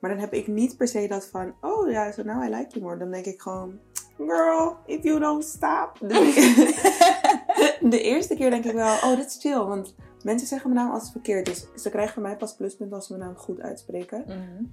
Maar 0.00 0.10
dan 0.10 0.18
heb 0.20 0.32
ik 0.32 0.46
niet 0.46 0.76
per 0.76 0.88
se 0.88 1.06
dat 1.08 1.26
van, 1.26 1.54
oh 1.60 1.90
ja, 1.90 2.12
so 2.12 2.22
now 2.22 2.44
I 2.44 2.48
like 2.48 2.68
you 2.70 2.80
more. 2.84 2.96
Dan 2.98 3.10
denk 3.10 3.24
ik 3.24 3.40
gewoon, 3.40 3.78
girl, 4.16 4.76
if 4.86 5.02
you 5.02 5.20
don't 5.20 5.44
stop. 5.44 5.92
De, 6.00 7.78
de 7.90 8.00
eerste 8.00 8.34
keer 8.34 8.50
denk 8.50 8.64
ik 8.64 8.72
wel, 8.72 8.94
oh, 8.94 9.16
dit 9.16 9.26
is 9.26 9.36
chill. 9.40 9.58
Want 9.64 9.94
mensen 10.26 10.46
zeggen 10.48 10.70
mijn 10.72 10.84
naam 10.84 10.94
als 10.94 11.02
het 11.02 11.12
verkeerd. 11.12 11.46
Dus 11.46 11.66
ze 11.82 11.90
krijgen 11.90 12.14
van 12.14 12.22
mij 12.22 12.36
pas 12.36 12.54
pluspunt 12.54 12.92
als 12.92 13.06
ze 13.06 13.12
mijn 13.16 13.24
naam 13.28 13.36
goed 13.38 13.60
uitspreken. 13.60 14.24
Mhm. 14.26 14.64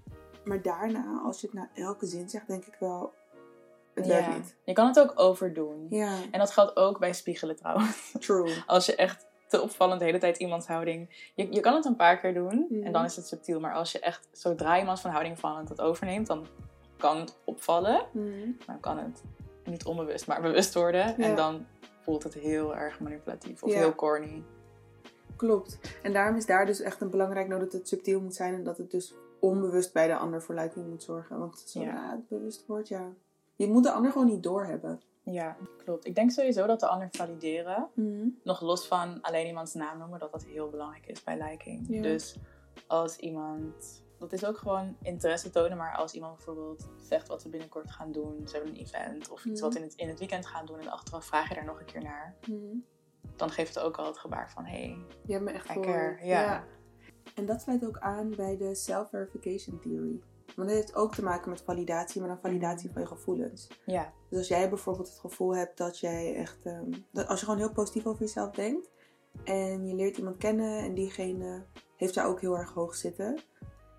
Maar 0.44 0.62
daarna, 0.62 1.22
als 1.26 1.42
je 1.42 1.48
het 1.48 1.56
na 1.56 1.70
elke 1.74 2.06
zin 2.06 2.30
zegt, 2.30 2.48
denk 2.48 2.66
ik 2.66 2.76
wel, 2.80 3.14
het 3.94 4.06
Ja. 4.06 4.12
werkt 4.12 4.36
niet. 4.38 4.56
Je 4.64 4.74
kan 4.74 4.88
het 4.88 5.00
ook 5.00 5.14
overdoen. 5.16 5.88
Ja, 5.90 6.16
En 6.32 6.40
dat 6.40 6.52
geldt 6.52 6.76
ook 6.78 7.00
bij 7.00 7.14
spiegelen 7.14 7.56
trouwens. 7.56 8.14
true. 8.20 8.54
Als 8.68 8.86
je 8.86 8.96
echt 8.96 9.26
te 9.48 9.62
opvallend 9.62 10.00
de 10.00 10.06
hele 10.06 10.18
tijd 10.18 10.38
iemands 10.38 10.68
houding... 10.68 11.30
Je, 11.36 11.52
je 11.54 11.60
kan 11.60 11.76
het 11.76 11.86
een 11.86 11.96
paar 11.96 12.18
keer 12.20 12.34
doen 12.34 12.66
Mhm. 12.70 12.84
en 12.86 12.92
dan 12.92 13.06
is 13.06 13.16
het 13.16 13.28
subtiel. 13.28 13.60
Maar 13.60 13.74
als 13.74 13.92
je 13.92 14.00
echt 14.00 14.28
zodra 14.32 14.80
iemand 14.80 15.00
van 15.00 15.12
houding 15.12 15.40
vallend 15.40 15.70
het 15.70 15.82
overneemt... 15.82 16.28
dan 16.28 16.48
kan 16.98 17.18
het 17.20 17.38
opvallen. 17.44 18.06
Mhm. 18.12 18.52
Dan 18.66 18.80
kan 18.80 18.98
het 18.98 19.22
niet 19.66 19.86
onbewust, 19.86 20.28
maar 20.28 20.42
bewust 20.42 20.74
worden. 20.74 21.06
Ja. 21.18 21.24
En 21.30 21.36
dan 21.36 21.66
voelt 22.02 22.24
het 22.24 22.34
heel 22.34 22.76
erg 22.76 23.00
manipulatief 23.00 23.64
of 23.64 23.72
Ja. 23.72 23.78
heel 23.78 23.96
corny. 23.96 24.44
Klopt. 25.36 25.80
En 26.04 26.14
daarom 26.14 26.36
is 26.38 26.46
daar 26.46 26.66
dus 26.66 26.80
echt 26.80 27.02
een 27.02 27.10
belangrijk 27.10 27.48
noot 27.48 27.60
dat 27.60 27.72
het 27.74 27.88
subtiel 27.88 28.22
moet 28.22 28.36
zijn 28.36 28.54
en 28.54 28.64
dat 28.64 28.78
het 28.78 28.92
dus 28.92 29.14
onbewust 29.40 29.94
bij 29.94 30.08
de 30.08 30.16
ander 30.18 30.42
voor 30.42 30.56
luiding 30.56 30.88
moet 30.90 31.04
zorgen. 31.04 31.40
Want 31.40 31.60
zodra 31.66 31.90
Ja. 31.90 32.12
het 32.12 32.28
bewust 32.28 32.66
wordt, 32.66 32.88
ja. 32.88 33.10
Je 33.56 33.68
moet 33.68 33.84
de 33.84 33.92
ander 33.92 34.12
gewoon 34.12 34.28
niet 34.28 34.44
doorhebben. 34.44 35.02
Ja, 35.24 35.58
klopt. 35.84 36.06
Ik 36.06 36.16
denk 36.16 36.32
sowieso 36.32 36.66
dat 36.68 36.80
de 36.80 36.88
ander 36.88 37.08
valideren... 37.12 37.88
nog 38.44 38.62
los 38.62 38.88
van 38.88 39.22
alleen 39.22 39.48
iemands 39.48 39.74
naam 39.74 39.98
noemen, 39.98 40.20
dat 40.20 40.32
dat 40.32 40.44
heel 40.44 40.70
belangrijk 40.70 41.06
is 41.08 41.24
bij 41.24 41.38
liking. 41.50 41.86
Ja. 41.90 42.02
Dus 42.02 42.36
als 42.88 43.18
iemand, 43.18 44.04
dat 44.20 44.34
is 44.34 44.46
ook 44.46 44.58
gewoon 44.58 44.96
interesse 45.02 45.50
tonen, 45.50 45.78
maar 45.78 45.96
als 45.96 46.14
iemand 46.14 46.36
bijvoorbeeld 46.36 46.88
zegt 47.02 47.28
wat 47.28 47.42
ze 47.42 47.50
binnenkort 47.50 47.92
gaan 47.92 48.12
doen, 48.12 48.48
ze 48.48 48.56
hebben 48.56 48.74
een 48.74 48.80
event 48.80 49.30
of 49.30 49.46
iets 49.46 49.62
Mhm. 49.62 49.70
wat 49.70 49.76
in 49.80 49.84
het, 49.84 49.94
in 49.96 50.08
het 50.08 50.20
weekend 50.20 50.46
gaan 50.46 50.66
doen 50.66 50.80
en 50.80 50.90
achteraf 50.90 51.26
vraag 51.26 51.50
je 51.50 51.56
daar 51.56 51.66
nog 51.66 51.80
een 51.80 51.86
keer 51.86 52.04
naar, 52.04 52.36
dan 53.36 53.50
geeft 53.50 53.76
het 53.76 53.84
ook 53.84 53.98
al 53.98 54.06
het 54.06 54.18
gebaar 54.18 54.52
van 54.52 54.66
hé, 54.66 54.78
hey, 54.78 55.06
Je 55.26 55.34
hebt 55.34 55.46
me 55.46 55.52
echt 55.52 55.66
care. 55.66 56.26
Ja. 56.26 56.64
En 57.36 57.46
dat 57.46 57.62
sluit 57.62 57.86
ook 57.86 57.98
aan 58.00 58.30
bij 58.36 58.58
de 58.58 58.76
self-verification 58.76 59.80
theory. 59.80 60.20
Want 60.56 60.68
dat 60.68 60.78
heeft 60.78 60.96
ook 60.96 61.16
te 61.16 61.24
maken 61.24 61.50
met 61.50 61.62
validatie, 61.62 62.22
maar 62.22 62.30
dan 62.30 62.40
validatie 62.42 62.92
van 62.92 63.02
je 63.02 63.08
gevoelens. 63.08 63.68
ja, 63.86 64.14
Dus 64.30 64.38
als 64.38 64.48
jij 64.48 64.70
bijvoorbeeld 64.70 65.08
het 65.08 65.20
gevoel 65.20 65.56
hebt 65.56 65.78
dat 65.78 66.00
jij 66.00 66.36
echt... 66.36 66.66
ehm, 66.66 66.92
dat 67.12 67.28
als 67.28 67.40
je 67.40 67.46
gewoon 67.46 67.60
heel 67.60 67.72
positief 67.72 68.06
over 68.06 68.22
jezelf 68.22 68.52
denkt... 68.52 68.90
en 69.44 69.88
je 69.88 69.96
leert 69.96 70.18
iemand 70.18 70.38
kennen 70.38 70.78
en 70.84 70.94
diegene 70.94 71.66
heeft 71.98 72.14
jou 72.14 72.30
ook 72.30 72.42
heel 72.42 72.58
erg 72.58 72.74
hoog 72.74 72.96
zitten... 72.96 73.40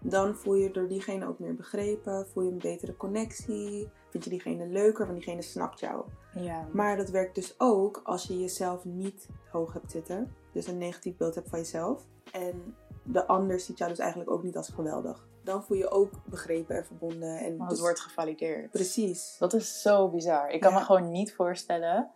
dan 0.00 0.36
voel 0.36 0.54
je 0.54 0.70
door 0.70 0.88
diegene 0.88 1.26
ook 1.26 1.38
meer 1.38 1.54
begrepen, 1.54 2.28
voel 2.28 2.44
je 2.44 2.50
een 2.50 2.58
betere 2.58 2.96
connectie... 2.96 3.88
vind 4.10 4.24
je 4.24 4.30
diegene 4.30 4.66
leuker, 4.66 5.06
want 5.06 5.18
diegene 5.18 5.42
snapt 5.42 5.80
jou. 5.80 6.04
Ja. 6.34 6.66
Maar 6.72 6.96
dat 6.96 7.10
werkt 7.10 7.34
dus 7.34 7.54
ook 7.58 8.00
als 8.04 8.24
je 8.24 8.40
jezelf 8.40 8.84
niet 8.84 9.26
hoog 9.50 9.72
hebt 9.72 9.90
zitten. 9.90 10.34
Dus 10.52 10.66
een 10.66 10.78
negatief 10.78 11.16
beeld 11.16 11.34
hebt 11.34 11.48
van 11.48 11.58
jezelf. 11.58 12.02
En 12.32 12.76
de 13.02 13.26
ander 13.26 13.60
ziet 13.60 13.78
jou 13.78 13.90
dus 13.90 13.98
eigenlijk 14.00 14.30
ook 14.30 14.42
niet 14.42 14.56
als 14.56 14.68
geweldig. 14.68 15.26
Dan 15.42 15.64
voel 15.64 15.76
je 15.76 15.90
ook 15.90 16.10
begrepen 16.24 16.76
en 16.76 16.86
verbonden. 16.86 17.38
En 17.38 17.48
Want 17.48 17.60
het 17.60 17.68
dus- 17.70 17.80
wordt 17.80 18.00
gevalideerd. 18.00 18.70
Precies. 18.70 19.36
Dat 19.38 19.52
is 19.52 19.82
zo 19.82 20.08
bizar. 20.08 20.48
Ik 20.50 20.60
kan 20.60 20.72
Ja. 20.72 20.78
me 20.78 20.84
gewoon 20.84 21.10
niet 21.10 21.34
voorstellen 21.34 22.10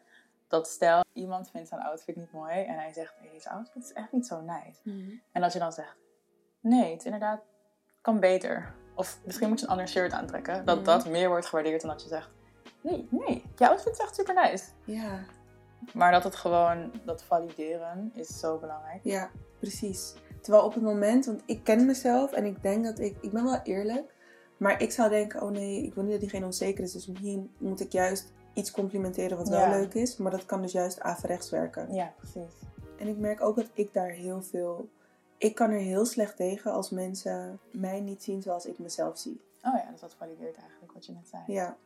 dat 0.49 0.69
stel 0.69 1.05
iemand 1.13 1.51
vindt 1.51 1.69
zijn 1.69 1.81
outfit 1.81 2.17
niet 2.17 2.33
mooi 2.33 2.65
en 2.65 2.75
hij 2.75 2.93
zegt, 2.93 3.15
hey, 3.19 3.31
deze 3.33 3.51
outfit 3.51 3.83
is 3.85 3.93
echt 3.93 4.13
niet 4.13 4.27
zo 4.27 4.41
nice. 4.41 4.81
En 5.33 5.41
dat 5.41 5.53
je 5.53 5.59
dan 5.59 5.73
zegt, 5.73 5.97
nee, 6.61 6.93
het 6.93 7.05
inderdaad 7.05 7.41
kan 8.01 8.21
beter. 8.21 8.75
Of 8.95 9.19
misschien 9.25 9.49
moet 9.49 9.59
je 9.61 9.65
een 9.65 9.71
ander 9.71 9.89
shirt 9.89 10.13
aantrekken. 10.13 10.65
Dat 10.65 10.77
Mhm. 10.77 10.85
dat 10.85 11.07
meer 11.09 11.29
wordt 11.29 11.47
gewaardeerd 11.47 11.81
dan 11.81 11.91
dat 11.91 12.03
je 12.03 12.09
zegt, 12.09 12.31
nee, 12.81 13.07
nee, 13.11 13.45
jouw 13.57 13.71
outfit 13.71 13.93
is 13.93 13.99
echt 13.99 14.15
super 14.15 14.35
nice. 14.35 14.65
Ja, 14.85 15.25
Maar 15.95 16.13
dat 16.13 16.25
het 16.25 16.35
gewoon, 16.37 16.93
dat 17.05 17.23
valideren 17.23 18.11
is 18.15 18.39
zo 18.39 18.59
belangrijk. 18.59 19.01
ja, 19.03 19.31
precies. 19.59 20.15
Terwijl 20.43 20.65
op 20.65 20.75
het 20.75 20.83
moment, 20.83 21.27
want 21.27 21.43
ik 21.47 21.65
ken 21.65 21.87
mezelf 21.87 22.33
en 22.33 22.45
ik 22.45 22.63
denk 22.63 22.85
dat 22.85 22.99
ik, 22.99 23.17
ik 23.21 23.31
ben 23.33 23.45
wel 23.45 23.61
eerlijk. 23.63 24.15
Maar 24.57 24.83
ik 24.83 24.93
zou 24.93 25.09
denken, 25.09 25.43
oh 25.43 25.51
nee, 25.51 25.83
ik 25.83 25.95
wil 25.95 26.03
niet 26.03 26.13
dat 26.13 26.21
diegene 26.21 26.45
onzeker 26.45 26.85
is. 26.85 26.93
Dus 26.93 27.07
misschien 27.07 27.51
moet 27.59 27.81
ik 27.81 27.93
juist 27.93 28.33
iets 28.55 28.71
complimenteren 28.71 29.37
wat 29.37 29.49
wel 29.49 29.59
Ja. 29.61 29.71
leuk 29.71 29.95
is. 29.95 30.17
Maar 30.17 30.31
dat 30.31 30.47
kan 30.47 30.63
dus 30.63 30.73
juist 30.73 31.01
averechts 31.01 31.51
werken. 31.51 31.95
Ja, 31.95 32.13
precies. 32.17 32.53
En 32.99 33.07
ik 33.09 33.17
merk 33.17 33.41
ook 33.41 33.57
dat 33.57 33.69
ik 33.73 33.93
daar 33.95 34.09
heel 34.11 34.43
veel. 34.43 34.89
Ik 35.39 35.55
kan 35.55 35.71
er 35.71 35.79
heel 35.79 36.05
slecht 36.05 36.37
tegen 36.37 36.73
als 36.73 36.91
mensen 36.91 37.61
mij 37.71 38.01
niet 38.01 38.23
zien 38.23 38.43
zoals 38.43 38.67
ik 38.67 38.79
mezelf 38.79 39.19
zie. 39.19 39.41
Oh 39.63 39.75
ja, 39.75 39.91
dus 39.91 40.01
dat 40.01 40.15
valideert 40.19 40.57
eigenlijk 40.57 40.93
wat 40.93 41.07
je 41.07 41.13
net 41.13 41.29
zei. 41.29 41.43
Ja. 41.47 41.77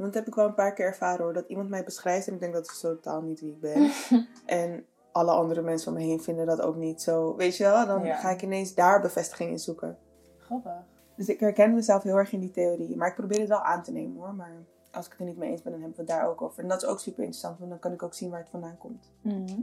Want 0.00 0.12
dat 0.12 0.22
heb 0.24 0.26
ik 0.32 0.34
wel 0.38 0.46
een 0.46 0.54
paar 0.54 0.72
keer 0.72 0.86
ervaren 0.86 1.24
hoor. 1.24 1.32
Dat 1.32 1.48
iemand 1.48 1.68
mij 1.68 1.84
beschrijft 1.84 2.26
en 2.26 2.34
ik 2.34 2.40
denk 2.40 2.52
dat 2.52 2.66
is 2.66 2.80
totaal 2.80 3.22
niet 3.22 3.40
wie 3.40 3.50
ik 3.52 3.60
ben. 3.60 3.90
en 4.46 4.84
alle 5.12 5.30
andere 5.30 5.62
mensen 5.62 5.92
om 5.92 5.98
me 5.98 6.04
heen 6.04 6.20
vinden 6.22 6.46
dat 6.46 6.60
ook 6.60 6.76
niet 6.76 7.02
zo. 7.02 7.36
Weet 7.36 7.56
je 7.56 7.64
wel? 7.64 7.86
Dan 7.86 8.04
Ja. 8.04 8.16
ga 8.16 8.30
ik 8.30 8.42
ineens 8.42 8.74
daar 8.74 9.00
bevestiging 9.00 9.50
in 9.50 9.58
zoeken. 9.58 9.98
Grappig. 10.38 10.72
Dus 11.16 11.28
ik 11.28 11.40
herken 11.40 11.74
mezelf 11.74 12.02
heel 12.02 12.16
erg 12.16 12.32
in 12.32 12.40
die 12.40 12.50
theorie. 12.50 12.96
Maar 12.96 13.08
ik 13.08 13.14
probeer 13.14 13.38
het 13.40 13.48
wel 13.48 13.62
aan 13.62 13.82
te 13.82 13.92
nemen 13.92 14.16
hoor. 14.16 14.34
Maar 14.34 14.52
als 14.92 15.04
ik 15.06 15.10
het 15.12 15.20
er 15.20 15.26
niet 15.26 15.36
mee 15.36 15.50
eens 15.50 15.62
ben, 15.62 15.72
dan 15.72 15.80
hebben 15.80 15.98
we 16.06 16.12
het 16.12 16.20
daar 16.20 16.28
ook 16.30 16.42
over. 16.42 16.62
En 16.62 16.68
dat 16.68 16.82
is 16.82 16.88
ook 16.88 17.00
super 17.00 17.22
interessant, 17.22 17.58
want 17.58 17.70
dan 17.70 17.78
kan 17.78 17.92
ik 17.92 18.02
ook 18.02 18.14
zien 18.14 18.30
waar 18.30 18.40
het 18.40 18.50
vandaan 18.50 18.78
komt. 18.78 19.10
Mhm. 19.20 19.60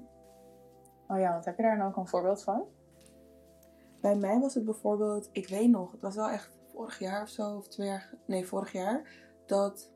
Oh 1.08 1.20
ja, 1.20 1.32
want 1.32 1.46
heb 1.46 1.58
je 1.58 1.64
daar 1.64 1.78
dan 1.78 1.88
ook 1.88 1.96
een 1.96 2.08
voorbeeld 2.08 2.44
van? 2.44 2.64
Bij 4.02 4.16
mij 4.16 4.40
was 4.40 4.54
het 4.54 4.66
bijvoorbeeld, 4.66 5.30
ik 5.32 5.48
weet 5.50 5.70
nog, 5.70 5.92
het 5.92 6.02
was 6.02 6.16
wel 6.16 6.30
echt 6.30 6.50
vorig 6.74 7.00
jaar 7.00 7.22
of 7.22 7.30
zo, 7.30 7.56
of 7.56 7.68
twee 7.68 7.88
jaar, 7.88 8.14
nee, 8.26 8.48
vorig 8.48 8.72
jaar, 8.72 9.02
dat 9.46 9.92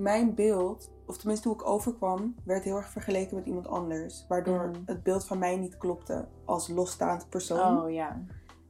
mijn 0.00 0.34
beeld, 0.34 0.90
of 1.06 1.16
tenminste 1.18 1.48
hoe 1.48 1.56
ik 1.56 1.66
overkwam, 1.68 2.34
werd 2.44 2.64
heel 2.64 2.76
erg 2.76 2.88
vergeleken 2.90 3.36
met 3.36 3.46
iemand 3.46 3.68
anders. 3.68 4.24
Waardoor 4.28 4.68
Mhm. 4.68 4.80
het 4.84 5.02
beeld 5.02 5.26
van 5.26 5.38
mij 5.38 5.56
niet 5.56 5.76
klopte 5.78 6.24
als 6.44 6.68
losstaand 6.68 7.28
persoon. 7.28 7.82
Oh 7.82 7.90
ja. 7.90 8.20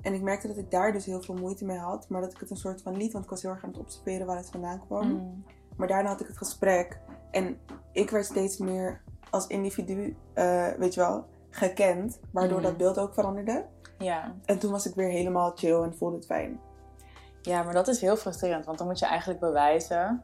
En 0.02 0.14
ik 0.14 0.22
merkte 0.22 0.46
dat 0.46 0.56
ik 0.56 0.70
daar 0.70 0.92
dus 0.92 1.04
heel 1.06 1.22
veel 1.22 1.34
moeite 1.34 1.64
mee 1.64 1.78
had, 1.78 2.08
maar 2.08 2.20
dat 2.20 2.32
ik 2.32 2.40
het 2.40 2.50
een 2.50 2.56
soort 2.56 2.82
van 2.82 2.96
liet, 2.96 3.12
want 3.12 3.25
ik 3.25 3.30
was 3.30 3.42
heel 3.42 3.50
erg 3.50 3.64
aan 3.64 3.70
het 3.70 3.78
observeren 3.78 4.26
waar 4.26 4.37
het 4.37 4.50
vandaan 4.50 4.80
kwam. 4.87 5.08
Mm. 5.08 5.44
Maar 5.76 5.88
daarna 5.88 6.08
had 6.08 6.20
ik 6.20 6.26
het 6.26 6.37
gesprek 6.38 7.00
en 7.30 7.58
ik 7.92 8.10
werd 8.10 8.25
steeds 8.25 8.58
meer 8.58 9.02
als 9.30 9.46
individu, 9.46 10.16
eh, 10.32 10.68
weet 10.68 10.94
je 10.94 11.00
wel, 11.00 11.25
gekend, 11.50 12.20
waardoor 12.32 12.58
Mhm. 12.58 12.66
dat 12.66 12.76
beeld 12.76 12.99
ook 12.99 13.14
veranderde. 13.14 13.64
Ja. 13.99 14.34
En 14.44 14.58
toen 14.58 14.70
was 14.70 14.87
ik 14.87 14.94
weer 14.94 15.08
helemaal 15.08 15.52
chill 15.54 15.82
en 15.82 15.96
voelde 15.96 16.16
het 16.16 16.26
fijn. 16.26 16.60
ja, 17.42 17.62
maar 17.62 17.75
dat 17.75 17.88
is 17.88 18.00
heel 18.00 18.16
frustrerend, 18.16 18.64
want 18.64 18.78
dan 18.78 18.87
moet 18.87 18.99
je 18.99 19.06
eigenlijk 19.06 19.40
bewijzen 19.40 20.22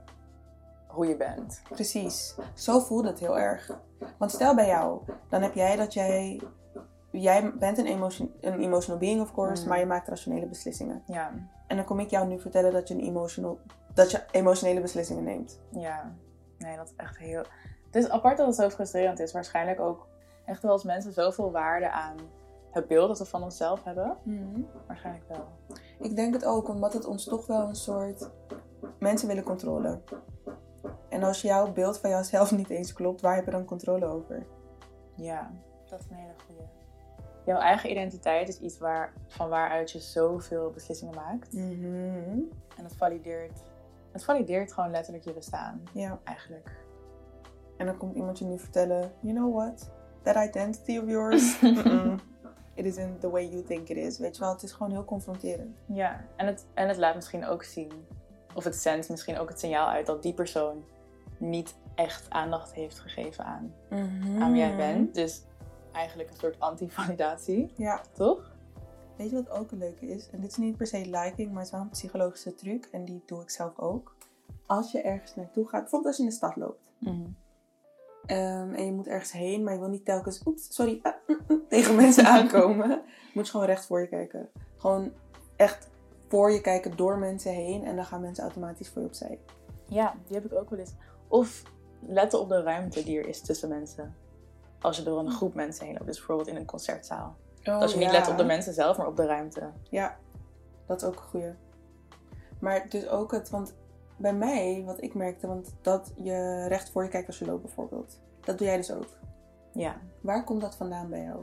hoe 0.97 1.07
je 1.07 1.17
bent. 1.17 1.63
Precies. 1.71 2.35
Zo 2.55 2.81
voelde 2.81 3.09
het 3.09 3.19
heel 3.19 3.39
erg. 3.39 3.79
Want 4.19 4.31
stel 4.31 4.55
bij 4.55 4.67
jou, 4.67 5.01
dan 5.29 5.43
heb 5.43 5.55
jij 5.55 5.77
dat 5.77 5.93
jij... 5.95 6.41
Jij 7.11 7.53
bent 7.59 7.79
een, 7.79 7.87
emotion, 7.87 8.33
een 8.41 8.61
emotional 8.61 9.01
being, 9.01 9.21
of 9.21 9.33
course, 9.33 9.63
Mm. 9.63 9.69
maar 9.69 9.79
je 9.79 9.87
maakt 9.87 10.09
rationele 10.09 10.47
beslissingen. 10.47 11.03
Ja, 11.07 11.33
En 11.67 11.77
dan 11.77 11.85
kom 11.85 12.01
ik 12.01 12.11
jou 12.11 12.27
nu 12.27 12.41
vertellen 12.41 12.73
dat 12.73 12.89
je, 12.89 12.95
een 12.95 13.01
emotional, 13.01 13.59
dat 13.95 14.11
je 14.11 14.25
emotionele 14.31 14.81
beslissingen 14.81 15.25
neemt. 15.25 15.61
ja. 15.71 16.15
Nee, 16.59 16.77
dat 16.77 16.87
is 16.87 16.93
echt 16.97 17.19
heel... 17.19 17.43
Het 17.87 17.95
is 18.05 18.09
apart 18.11 18.37
dat 18.37 18.47
het 18.47 18.57
zo 18.57 18.69
frustrerend 18.71 19.19
is. 19.19 19.33
Waarschijnlijk 19.33 19.81
ook 19.81 20.07
echt 20.45 20.63
wel 20.63 20.73
als 20.73 20.85
mensen 20.85 21.13
zoveel 21.13 21.51
waarde 21.51 21.91
aan 21.91 22.17
het 22.71 22.87
beeld 22.87 23.09
dat 23.09 23.19
we 23.19 23.25
van 23.25 23.43
onszelf 23.43 23.85
hebben. 23.85 24.17
Waarschijnlijk 24.87 25.29
wel. 25.29 25.49
Ik 25.99 26.17
denk 26.17 26.35
het 26.35 26.45
ook, 26.45 26.69
omdat 26.69 26.93
het 26.93 27.05
ons 27.07 27.25
toch 27.25 27.47
wel 27.47 27.69
een 27.69 27.75
soort... 27.77 28.31
Mensen 28.99 29.29
willen 29.29 29.43
controle. 29.45 30.01
En 31.09 31.23
als 31.23 31.41
jouw 31.41 31.73
beeld 31.73 31.99
van 31.99 32.11
jouzelf 32.11 32.53
niet 32.53 32.71
eens 32.71 32.93
klopt, 32.93 33.21
waar 33.21 33.35
heb 33.35 33.45
je 33.45 33.51
dan 33.51 33.65
controle 33.65 34.07
over? 34.07 34.47
Ja, 35.15 35.51
dat 35.89 36.01
is 36.01 36.07
een 36.11 36.17
hele 36.17 36.33
goede. 36.47 36.63
Jouw 37.45 37.59
eigen 37.59 37.91
identiteit 37.91 38.49
is 38.49 38.59
iets 38.59 38.79
waar, 38.79 39.13
van 39.27 39.49
waaruit 39.49 39.91
je 39.91 39.99
zoveel 40.01 40.71
beslissingen 40.71 41.15
maakt. 41.15 41.53
Mhm. 41.53 42.39
En 42.77 42.85
het 42.85 42.97
valideert, 42.97 43.61
het 44.13 44.25
valideert 44.25 44.73
gewoon 44.73 44.91
letterlijk 44.91 45.25
je 45.25 45.33
bestaan, 45.33 45.83
Ja. 45.93 46.19
eigenlijk. 46.25 46.85
En 47.77 47.87
dan 47.87 47.97
komt 47.97 48.15
iemand 48.15 48.39
je 48.39 48.45
nu 48.45 48.59
vertellen, 48.59 49.13
you 49.21 49.35
know 49.35 49.55
what? 49.57 49.91
That 50.23 50.37
identity 50.49 50.99
of 50.99 51.09
yours, 51.09 51.63
it 52.75 52.85
isn't 52.85 53.21
the 53.21 53.31
way 53.31 53.49
you 53.49 53.63
think 53.65 53.89
it 53.89 53.97
is. 53.97 54.19
Weet 54.19 54.37
je 54.37 54.43
wel, 54.43 54.53
het 54.53 54.63
is 54.63 54.73
gewoon 54.73 54.93
heel 54.93 55.05
confronterend. 55.05 55.77
Ja, 55.87 56.25
en 56.37 56.47
het, 56.47 56.67
en 56.75 56.89
het 56.89 56.97
laat 56.97 57.15
misschien 57.15 57.47
ook 57.47 57.63
zien, 57.65 57.93
of 58.55 58.65
het 58.65 58.77
zendt 58.77 59.09
misschien 59.09 59.39
ook 59.39 59.49
het 59.49 59.61
signaal 59.61 59.89
uit 59.89 60.07
dat 60.07 60.23
die 60.23 60.35
persoon 60.35 60.85
niet 61.39 61.75
echt 61.95 62.31
aandacht 62.31 62.73
heeft 62.75 62.99
gegeven 62.99 63.45
aan, 63.45 63.75
aan 64.41 64.53
wie 64.53 64.61
jij 64.61 64.77
bent. 64.77 65.15
Dus 65.15 65.43
eigenlijk 65.93 66.31
een 66.31 66.37
soort 66.37 66.61
anti-validatie, 66.61 67.73
Ja. 67.77 68.01
toch? 68.13 68.55
Weet 69.17 69.31
je 69.31 69.37
wat 69.37 69.51
ook 69.51 69.71
een 69.71 69.79
leuke 69.79 70.07
is? 70.07 70.31
En 70.31 70.41
dit 70.41 70.51
is 70.51 70.57
niet 70.57 70.77
per 70.77 70.87
se 70.87 70.99
liking, 71.11 71.49
maar 71.49 71.57
het 71.57 71.67
is 71.67 71.71
wel 71.71 71.81
een 71.81 71.89
psychologische 71.89 72.55
truc. 72.55 72.89
En 72.93 73.05
die 73.05 73.23
doe 73.27 73.43
ik 73.43 73.51
zelf 73.51 73.79
ook. 73.79 74.15
Als 74.67 74.93
je 74.93 75.01
ergens 75.01 75.35
naartoe 75.35 75.65
gaat, 75.69 75.81
bijvoorbeeld 75.81 76.07
als 76.07 76.17
je 76.17 76.23
in 76.23 76.29
de 76.29 76.35
stad 76.35 76.57
loopt. 76.57 76.91
ehm, 78.27 78.73
en 78.75 78.85
je 78.85 78.93
moet 78.93 79.07
ergens 79.07 79.33
heen, 79.33 79.63
maar 79.65 79.73
je 79.73 79.79
wil 79.79 79.89
niet 79.89 80.05
telkens, 80.05 80.43
oeps, 80.47 80.75
sorry, 80.75 80.99
ah, 81.03 81.13
mm, 81.27 81.39
mm, 81.49 81.63
tegen 81.69 81.95
mensen 82.03 82.25
aankomen. 82.27 83.03
Moet 83.35 83.45
je 83.45 83.51
gewoon 83.51 83.67
recht 83.67 83.87
voor 83.87 84.01
je 84.01 84.09
kijken. 84.09 84.49
Gewoon 84.77 85.13
echt 85.57 85.89
voor 86.29 86.51
je 86.53 86.61
kijken 86.61 86.97
door 86.97 87.19
mensen 87.19 87.53
heen. 87.53 87.85
En 87.85 87.97
dan 87.97 88.05
gaan 88.05 88.21
mensen 88.21 88.45
automatisch 88.45 88.89
voor 88.89 89.03
je 89.03 89.09
opzij. 89.09 89.39
Ja, 89.89 90.15
die 90.27 90.37
heb 90.37 90.45
ik 90.45 90.55
ook 90.59 90.71
wel 90.71 90.79
eens. 90.79 90.93
Of 91.29 91.63
letten 92.01 92.41
op 92.41 92.49
de 92.49 92.63
ruimte 92.63 93.05
die 93.05 93.19
er 93.19 93.27
is 93.29 93.41
tussen 93.41 93.69
mensen. 93.69 94.15
Als 94.81 94.97
je 94.97 95.03
door 95.03 95.19
een 95.19 95.31
groep 95.31 95.55
mensen 95.55 95.85
heen 95.85 95.95
loopt, 95.95 96.07
dus 96.07 96.17
bijvoorbeeld 96.17 96.49
in 96.49 96.57
een 96.57 96.65
concertzaal. 96.65 97.37
dat 97.63 97.91
je 97.93 97.99
niet 97.99 98.11
let 98.11 98.29
op 98.29 98.37
de 98.37 98.45
mensen 98.45 98.73
zelf, 98.75 98.97
maar 98.97 99.07
op 99.07 99.17
de 99.17 99.27
ruimte. 99.27 99.71
Ja, 99.91 100.17
dat 100.87 101.03
is 101.03 101.09
ook 101.09 101.15
een 101.17 101.23
goeie. 101.23 101.53
Maar 102.59 102.87
dus 102.89 103.09
ook 103.09 103.33
het, 103.33 103.51
want 103.51 103.75
bij 104.17 104.35
mij, 104.35 104.83
wat 104.87 105.03
ik 105.03 105.15
merkte, 105.15 105.47
want 105.47 105.75
dat 105.81 106.13
je 106.15 106.67
recht 106.69 106.91
voor 106.91 107.03
je 107.03 107.09
kijkt 107.09 107.27
als 107.27 107.39
je 107.39 107.45
loopt 107.47 107.63
bijvoorbeeld. 107.63 108.21
Dat 108.41 108.59
doe 108.59 108.67
jij 108.67 108.77
dus 108.77 108.93
ook. 108.93 109.07
Ja, 109.73 109.97
Waar 110.21 110.45
komt 110.45 110.61
dat 110.61 110.77
vandaan 110.77 111.09
bij 111.11 111.23
jou? 111.23 111.39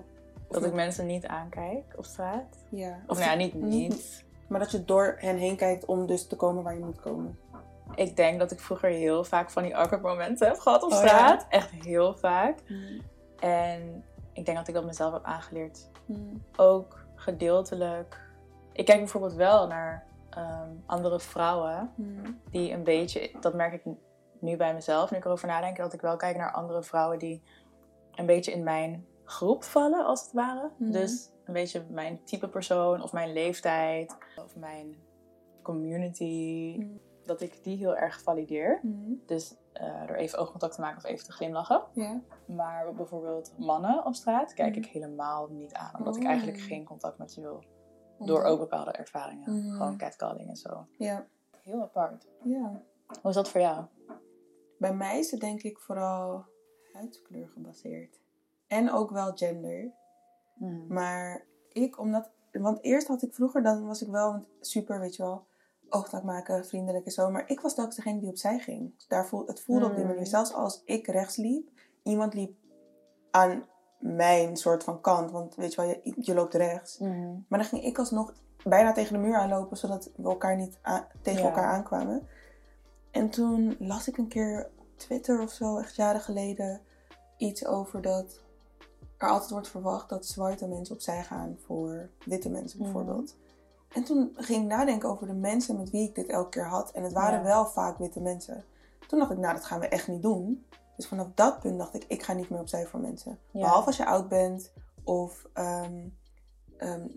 Of 0.47 0.55
dat 0.59 0.65
ik 0.65 0.73
mensen 0.73 1.05
niet 1.05 1.25
aankijk 1.25 1.83
op 1.95 2.05
straat. 2.05 2.57
Ja. 2.69 2.99
Of 3.07 3.17
nou 3.17 3.29
ja, 3.29 3.35
niet 3.35 3.53
niet- 3.53 3.63
niet. 3.89 4.23
Maar 4.49 4.59
dat 4.61 4.71
je 4.71 4.85
door 4.85 5.15
hen 5.19 5.37
heen 5.37 5.55
kijkt 5.55 5.85
om 5.85 6.05
dus 6.05 6.27
te 6.27 6.35
komen 6.35 6.63
waar 6.63 6.73
je 6.73 6.83
moet 6.85 6.99
komen. 7.01 7.39
Ik 7.95 8.15
denk 8.15 8.39
dat 8.39 8.51
ik 8.51 8.59
vroeger 8.59 8.89
heel 8.89 9.23
vaak 9.23 9.51
van 9.51 9.63
die 9.63 9.77
awkward 9.77 10.01
momenten 10.01 10.47
heb 10.47 10.59
gehad 10.59 10.83
op 10.83 10.91
Oh, 10.91 10.97
straat. 10.97 11.45
Echt 11.49 11.71
heel 11.71 12.13
vaak. 12.13 12.59
En 13.39 14.03
ik 14.33 14.45
denk 14.45 14.57
dat 14.57 14.67
ik 14.67 14.73
dat 14.73 14.85
mezelf 14.85 15.13
heb 15.13 15.23
aangeleerd. 15.23 15.89
Ook 16.55 17.05
gedeeltelijk. 17.15 18.21
Ik 18.71 18.85
kijk 18.85 18.99
bijvoorbeeld 18.99 19.33
wel 19.33 19.67
naar 19.67 20.07
ehm, 20.29 20.69
andere 20.85 21.19
vrouwen 21.19 21.91
die 22.51 22.71
een 22.71 22.83
beetje, 22.83 23.31
dat 23.39 23.53
merk 23.53 23.73
ik 23.73 23.93
nu 24.39 24.57
bij 24.57 24.73
mezelf, 24.73 25.11
nu 25.11 25.17
ik 25.17 25.25
erover 25.25 25.47
nadenk, 25.47 25.77
dat 25.77 25.93
ik 25.93 26.01
wel 26.01 26.15
kijk 26.15 26.37
naar 26.37 26.51
andere 26.51 26.83
vrouwen 26.83 27.19
die 27.19 27.41
een 28.15 28.25
beetje 28.25 28.51
in 28.51 28.63
mijn 28.63 29.05
groep 29.23 29.63
vallen, 29.63 30.05
als 30.05 30.21
het 30.21 30.31
ware. 30.31 30.69
Dus 30.77 31.29
een 31.45 31.53
beetje 31.53 31.83
mijn 31.89 32.23
type 32.23 32.47
persoon, 32.47 33.01
of 33.03 33.13
mijn 33.13 33.33
leeftijd, 33.33 34.17
of 34.35 34.55
mijn 34.55 34.95
community. 35.61 36.79
Mhm. 37.23 37.27
Dat 37.27 37.41
ik 37.41 37.63
die 37.63 37.77
heel 37.77 37.95
erg 37.95 38.21
valideer. 38.21 38.81
Dus 39.25 39.55
eh, 39.73 40.07
door 40.07 40.15
even 40.15 40.39
oogcontact 40.39 40.73
te 40.75 40.81
maken 40.81 40.97
of 40.97 41.03
even 41.03 41.25
te 41.25 41.31
glimlachen. 41.31 41.83
Maar 42.47 42.93
bijvoorbeeld 42.93 43.53
mannen 43.57 44.05
op 44.05 44.13
straat 44.13 44.53
kijk 44.53 44.75
ik 44.75 44.83
Mhm. 44.83 44.91
helemaal 44.91 45.47
niet 45.47 45.73
aan. 45.73 45.95
Omdat 45.97 46.15
ik 46.15 46.21
Oh. 46.23 46.27
eigenlijk 46.29 46.59
geen 46.59 46.85
contact 46.85 47.17
met 47.17 47.33
je 47.33 47.41
wil. 47.41 47.63
Door 48.19 48.43
ook 48.43 48.59
bepaalde 48.59 48.91
ervaringen. 48.91 49.55
Mhm. 49.57 49.71
Gewoon 49.71 49.97
catcalling 49.97 50.49
en 50.49 50.55
zo. 50.55 50.87
Ja. 50.97 51.25
Heel 51.63 51.81
apart. 51.81 52.27
ja. 52.43 52.81
Hoe 53.21 53.29
is 53.29 53.35
dat 53.35 53.49
voor 53.49 53.61
jou? 53.61 53.85
Bij 54.77 54.93
mij 54.93 55.19
is 55.19 55.31
het 55.31 55.39
denk 55.39 55.61
ik 55.63 55.79
vooral 55.79 56.45
huidskleur 56.93 57.47
gebaseerd. 57.47 58.19
En 58.67 58.91
ook 58.91 59.09
wel 59.09 59.31
gender. 59.35 59.91
Mhm. 60.55 60.93
Maar 60.93 61.45
ik, 61.69 61.99
omdat... 61.99 62.31
Want 62.51 62.83
eerst 62.83 63.07
had 63.07 63.21
ik 63.21 63.33
vroeger, 63.33 63.63
dan 63.63 63.85
was 63.85 64.01
ik 64.01 64.07
wel 64.07 64.45
super, 64.59 64.99
weet 64.99 65.15
je 65.15 65.23
wel... 65.23 65.45
Oogcontact 65.93 66.23
maken, 66.23 66.65
vriendelijk 66.65 67.05
en 67.05 67.11
zo. 67.11 67.29
Maar 67.29 67.49
ik 67.49 67.59
was 67.59 67.75
telkens 67.75 67.95
degene 67.95 68.19
die 68.19 68.29
opzij 68.29 68.59
ging. 68.59 69.05
Daar 69.07 69.27
voel, 69.27 69.45
het 69.47 69.61
voelde 69.61 69.85
op 69.85 69.95
die 69.95 70.05
manier. 70.05 70.25
Zelfs 70.25 70.53
als 70.53 70.81
ik 70.85 71.07
rechts 71.07 71.35
liep, 71.35 71.69
iemand 72.03 72.33
liep 72.33 72.55
aan 73.31 73.63
mijn 73.99 74.57
soort 74.57 74.83
van 74.83 75.01
kant. 75.01 75.31
Want 75.31 75.55
weet 75.55 75.73
je 75.73 75.81
wel, 75.81 75.89
je, 75.89 76.13
je 76.19 76.33
loopt 76.33 76.53
rechts. 76.53 76.97
Mhm. 76.97 77.31
Maar 77.47 77.59
dan 77.59 77.67
ging 77.67 77.83
ik 77.83 77.97
alsnog 77.97 78.33
bijna 78.63 78.91
tegen 78.91 79.13
de 79.13 79.19
muur 79.19 79.37
aanlopen, 79.37 79.77
zodat 79.77 80.11
we 80.15 80.29
elkaar 80.29 80.55
niet 80.55 80.79
tegen 81.21 81.41
Ja. 81.41 81.47
elkaar 81.47 81.65
aankwamen. 81.67 82.27
En 83.11 83.29
toen 83.29 83.75
las 83.79 84.07
ik 84.07 84.17
een 84.17 84.27
keer 84.27 84.69
op 84.77 84.85
Twitter 84.95 85.41
of 85.41 85.51
zo, 85.51 85.77
echt 85.77 85.95
jaren 85.95 86.21
geleden, 86.21 86.81
iets 87.37 87.65
over 87.65 88.01
dat 88.01 88.41
er 89.17 89.29
altijd 89.29 89.49
wordt 89.51 89.67
verwacht 89.67 90.09
dat 90.09 90.25
zwarte 90.25 90.67
mensen 90.67 90.95
opzij 90.95 91.23
gaan 91.23 91.57
voor 91.65 92.09
witte 92.25 92.49
mensen 92.49 92.79
Mhm. 92.81 92.91
bijvoorbeeld. 92.91 93.35
En 93.93 94.03
toen 94.03 94.31
ging 94.35 94.61
ik 94.61 94.67
nadenken 94.67 95.09
over 95.09 95.27
de 95.27 95.33
mensen 95.33 95.77
met 95.77 95.89
wie 95.89 96.07
ik 96.07 96.15
dit 96.15 96.27
elke 96.27 96.49
keer 96.49 96.67
had. 96.67 96.91
En 96.91 97.03
het 97.03 97.13
waren 97.13 97.37
Ja. 97.39 97.43
wel 97.45 97.65
vaak 97.65 97.97
witte 97.97 98.19
mensen. 98.21 98.63
Toen 99.07 99.19
dacht 99.19 99.31
ik, 99.31 99.37
nou, 99.37 99.53
dat 99.53 99.65
gaan 99.65 99.79
we 99.79 99.87
echt 99.87 100.07
niet 100.07 100.21
doen. 100.21 100.65
Dus 100.95 101.07
vanaf 101.07 101.27
dat 101.35 101.59
punt 101.59 101.77
dacht 101.77 101.93
ik, 101.93 102.05
ik 102.07 102.23
ga 102.23 102.33
niet 102.33 102.49
meer 102.49 102.59
opzij 102.59 102.85
voor 102.85 102.99
mensen. 102.99 103.39
Ja. 103.51 103.59
Behalve 103.61 103.87
als 103.87 103.97
je 103.97 104.05
oud 104.05 104.27
bent 104.29 104.71
of 105.03 105.45
ehm, 105.53 106.07
ehm, 106.77 107.07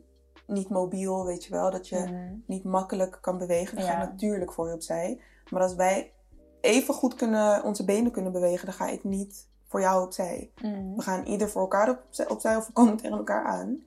niet 0.47 0.69
mobiel, 0.69 1.25
weet 1.25 1.45
je 1.45 1.51
wel. 1.51 1.71
Dat 1.71 1.89
je 1.89 1.99
Mhm. 1.99 2.35
niet 2.47 2.65
makkelijk 2.65 3.19
kan 3.21 3.39
bewegen. 3.39 3.77
Dan 3.77 3.85
ga 3.85 3.93
Ja. 3.93 4.03
ik 4.03 4.11
natuurlijk 4.11 4.53
voor 4.53 4.69
je 4.69 4.75
opzij. 4.75 5.21
Maar 5.51 5.63
als 5.63 5.75
wij 5.75 6.13
even 6.61 6.95
goed 6.95 7.15
kunnen, 7.15 7.65
onze 7.65 7.85
benen 7.85 8.11
kunnen 8.13 8.33
bewegen, 8.33 8.67
dan 8.67 8.75
ga 8.75 8.87
ik 8.89 9.05
niet 9.05 9.49
voor 9.67 9.81
jou 9.81 10.05
opzij. 10.05 10.51
Mhm. 10.63 10.95
We 10.95 11.03
gaan 11.03 11.25
ieder 11.25 11.49
voor 11.49 11.61
elkaar 11.61 11.91
opzij, 11.91 12.29
opzij 12.29 12.57
of 12.57 12.67
we 12.67 12.73
komen 12.73 12.97
tegen 12.97 13.17
elkaar 13.17 13.45
aan. 13.45 13.79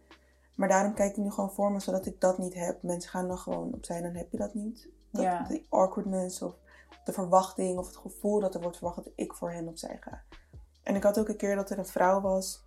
Maar 0.59 0.67
daarom 0.67 0.93
kijk 0.93 1.11
ik 1.11 1.23
nu 1.23 1.31
gewoon 1.31 1.51
voor 1.51 1.71
me, 1.71 1.79
zodat 1.79 2.05
ik 2.05 2.21
dat 2.21 2.37
niet 2.37 2.53
heb. 2.53 2.83
Mensen 2.83 3.09
gaan 3.09 3.27
dan 3.27 3.37
gewoon 3.37 3.73
opzij, 3.73 4.01
dan 4.01 4.13
heb 4.13 4.31
je 4.31 4.37
dat 4.37 4.53
niet. 4.53 4.89
Dat, 5.11 5.21
Ja. 5.21 5.45
Die 5.47 5.65
awkwardness 5.69 6.41
of 6.41 6.55
de 7.05 7.13
verwachting 7.13 7.77
of 7.77 7.87
het 7.87 7.97
gevoel 7.97 8.39
dat 8.39 8.53
er 8.53 8.61
wordt 8.61 8.77
verwacht 8.77 9.03
dat 9.03 9.13
ik 9.15 9.33
voor 9.33 9.51
hen 9.51 9.67
opzij 9.67 9.97
ga. 9.99 10.21
En 10.83 10.95
ik 10.95 11.03
had 11.03 11.19
ook 11.19 11.27
een 11.27 11.37
keer 11.37 11.55
dat 11.55 11.69
er 11.69 11.77
een 11.77 11.85
vrouw 11.85 12.21
was. 12.21 12.63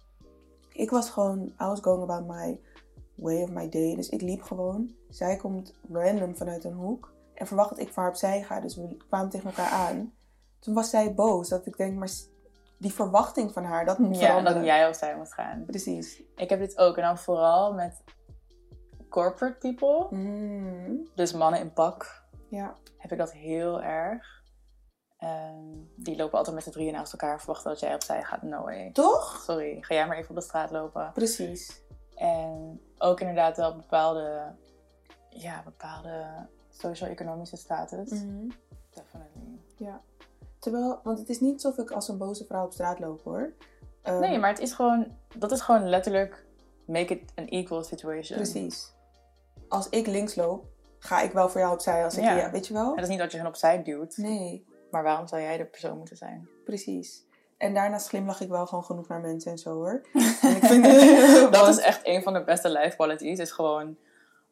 Ik 0.72 0.90
was 0.90 1.10
gewoon, 1.10 1.44
I 1.46 1.64
was 1.64 1.80
going 1.80 2.02
about 2.02 2.26
my 2.26 2.60
way 3.14 3.42
of 3.42 3.50
my 3.50 3.68
day. 3.68 3.94
Dus 3.94 4.08
ik 4.08 4.20
liep 4.20 4.42
gewoon. 4.42 4.94
Zij 5.08 5.36
komt 5.36 5.74
random 5.90 6.36
vanuit 6.36 6.64
een 6.64 6.74
hoek. 6.74 7.12
En 7.34 7.46
verwacht 7.46 7.68
dat 7.68 7.78
ik 7.78 7.92
voor 7.92 8.02
haar 8.02 8.12
opzij 8.12 8.42
ga. 8.42 8.60
Dus 8.60 8.76
we 8.76 8.96
kwamen 9.08 9.30
tegen 9.30 9.48
elkaar 9.48 9.70
aan. 9.70 10.12
Toen 10.58 10.74
was 10.74 10.90
zij 10.90 11.14
boos. 11.14 11.48
Dat 11.48 11.66
ik 11.66 11.76
denk, 11.76 11.98
maar 11.98 12.10
die 12.82 12.92
verwachting 12.92 13.52
van 13.52 13.64
haar, 13.64 13.84
dat 13.84 13.98
moet 13.98 14.18
Ja, 14.18 14.26
veranderen. 14.26 14.58
dat 14.58 14.66
jij 14.66 14.86
opzij 14.86 15.16
moet 15.16 15.32
gaan. 15.32 15.64
Precies. 15.66 16.22
Ik 16.36 16.48
heb 16.50 16.58
dit 16.58 16.78
ook. 16.78 16.96
En 16.96 17.02
dan 17.02 17.18
vooral 17.18 17.72
met 17.74 18.02
corporate 19.08 19.58
people. 19.58 20.06
Mm, 20.18 21.08
Dus 21.14 21.32
mannen 21.32 21.60
in 21.60 21.72
pak. 21.72 22.22
ja. 22.48 22.74
Heb 22.98 23.12
ik 23.12 23.18
dat 23.18 23.32
heel 23.32 23.82
erg. 23.82 24.40
Ehm, 25.18 25.64
die 25.96 26.16
lopen 26.16 26.38
altijd 26.38 26.54
met 26.54 26.64
z'n 26.64 26.70
drieën 26.70 26.92
naast 26.92 27.12
elkaar. 27.12 27.38
Verwachten 27.38 27.70
dat 27.70 27.80
jij 27.80 27.94
opzij 27.94 28.22
gaat. 28.22 28.42
No 28.42 28.62
way. 28.64 28.90
Toch? 28.92 29.40
Sorry, 29.44 29.78
ga 29.82 29.94
jij 29.94 30.06
maar 30.06 30.16
even 30.16 30.30
op 30.30 30.36
de 30.36 30.42
straat 30.42 30.70
lopen. 30.70 31.10
Precies. 31.14 31.82
En 32.14 32.80
ook 32.98 33.20
inderdaad 33.20 33.56
wel 33.56 33.76
bepaalde, 33.76 34.54
ja, 35.28 35.62
bepaalde 35.64 36.48
socio-economische 36.70 37.56
status. 37.56 38.10
Mhm. 38.10 38.48
Definitely. 38.90 39.58
Ja. 39.76 40.00
Terwijl, 40.62 41.00
want 41.02 41.18
het 41.18 41.28
is 41.28 41.40
niet 41.40 41.52
alsof 41.64 41.78
ik 41.84 41.90
als 41.90 42.08
een 42.08 42.18
boze 42.18 42.44
vrouw 42.44 42.64
op 42.64 42.72
straat 42.72 42.98
loop 42.98 43.22
hoor. 43.22 43.52
Ehm, 44.02 44.20
Nee, 44.20 44.38
maar 44.38 44.50
het 44.50 44.58
is 44.58 44.72
gewoon, 44.72 45.16
dat 45.36 45.52
is 45.52 45.60
gewoon 45.60 45.88
letterlijk 45.88 46.44
make 46.86 47.14
it 47.14 47.32
an 47.34 47.46
equal 47.46 47.82
situation. 47.82 48.38
Precies. 48.38 48.92
Als 49.68 49.88
ik 49.88 50.06
links 50.06 50.34
loop, 50.34 50.64
ga 50.98 51.20
ik 51.20 51.32
wel 51.32 51.48
voor 51.48 51.60
jou 51.60 51.72
opzij. 51.72 52.04
Als 52.04 52.16
ik, 52.16 52.22
Ja. 52.24 52.36
ja. 52.36 52.50
weet 52.50 52.66
je 52.66 52.72
wel? 52.74 52.90
Het 52.94 53.02
is 53.02 53.08
niet 53.08 53.18
dat 53.18 53.30
je 53.32 53.38
hen 53.38 53.46
opzij 53.46 53.82
duwt, 53.82 54.16
Nee, 54.16 54.66
maar 54.90 55.02
waarom 55.02 55.26
zou 55.26 55.42
jij 55.42 55.56
de 55.56 55.64
persoon 55.64 55.98
moeten 55.98 56.16
zijn? 56.16 56.48
precies. 56.64 57.24
En 57.58 57.74
daarnaast 57.74 58.08
glimlach 58.08 58.40
ik 58.40 58.48
wel 58.48 58.66
gewoon 58.66 58.84
genoeg 58.84 59.08
naar 59.08 59.20
mensen 59.20 59.50
en 59.50 59.58
zo 59.58 59.74
hoor. 59.74 60.00
En 60.42 60.56
ik 60.56 60.64
vind 60.64 60.84
dat 61.54 61.68
is 61.68 61.78
echt 61.78 62.00
een 62.02 62.22
van 62.22 62.32
de 62.32 62.44
beste 62.44 62.70
life 62.70 62.96
qualities, 62.96 63.38
is 63.38 63.50
gewoon 63.52 63.96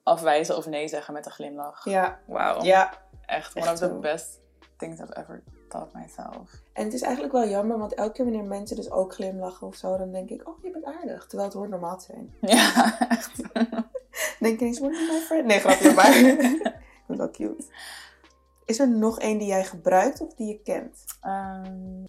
afwijzen 0.03 0.57
of 0.57 0.67
nee 0.67 0.89
zeggen 0.89 1.15
met 1.15 1.27
een 1.27 1.33
glimlach. 1.33 1.85
Ja, 1.85 2.21
Wauw. 2.27 2.63
ja. 2.63 2.93
Echt 3.27 3.57
one 3.57 3.67
Echt 3.67 3.83
of 3.83 3.89
the 3.89 3.95
best 3.95 4.41
things 4.77 5.01
I've 5.01 5.15
ever 5.17 5.43
taught 5.71 5.95
myself. 5.95 6.63
En 6.73 6.85
het 6.85 6.93
is 6.95 7.03
eigenlijk 7.03 7.33
wel 7.33 7.49
jammer, 7.49 7.79
want 7.79 7.95
elke 7.95 8.13
keer 8.13 8.25
wanneer 8.25 8.45
mensen 8.45 8.77
dus 8.77 8.91
ook 8.91 9.15
glimlachen 9.15 9.67
of 9.67 9.75
zo, 9.75 9.97
dan 9.97 10.13
denk 10.13 10.31
ik, 10.31 10.49
oh, 10.49 10.63
je 10.63 10.71
bent 10.71 10.85
aardig. 10.85 11.27
Terwijl 11.27 11.49
het 11.49 11.59
hoort 11.59 11.71
normaal 11.71 11.99
te 11.99 12.05
zijn. 12.05 12.35
Ja, 12.57 12.99
echt. 13.09 13.43
Denk 14.41 14.61
ineens, 14.61 14.79
what 14.79 14.91
is 14.93 15.09
my 15.11 15.19
friend? 15.19 15.47
Nee, 15.47 15.59
grapje, 15.59 15.93
maar 15.95 16.17
ik 16.19 16.63
ben 17.07 17.17
wel 17.17 17.31
cute. 17.31 17.65
Is 18.65 18.79
er 18.79 18.89
nog 18.91 19.19
één 19.19 19.39
die 19.39 19.47
jij 19.49 19.65
gebruikt 19.65 20.21
of 20.21 20.35
die 20.35 20.47
je 20.49 20.61
kent? 20.63 21.05
Ehm, 21.21 22.01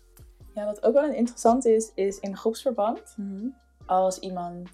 ja, 0.53 0.65
wat 0.65 0.83
ook 0.83 0.93
wel 0.93 1.09
interessant 1.11 1.65
is, 1.65 1.91
is 1.95 2.19
in 2.19 2.37
groepsverband. 2.37 3.15
Als 3.85 4.19
iemand 4.19 4.69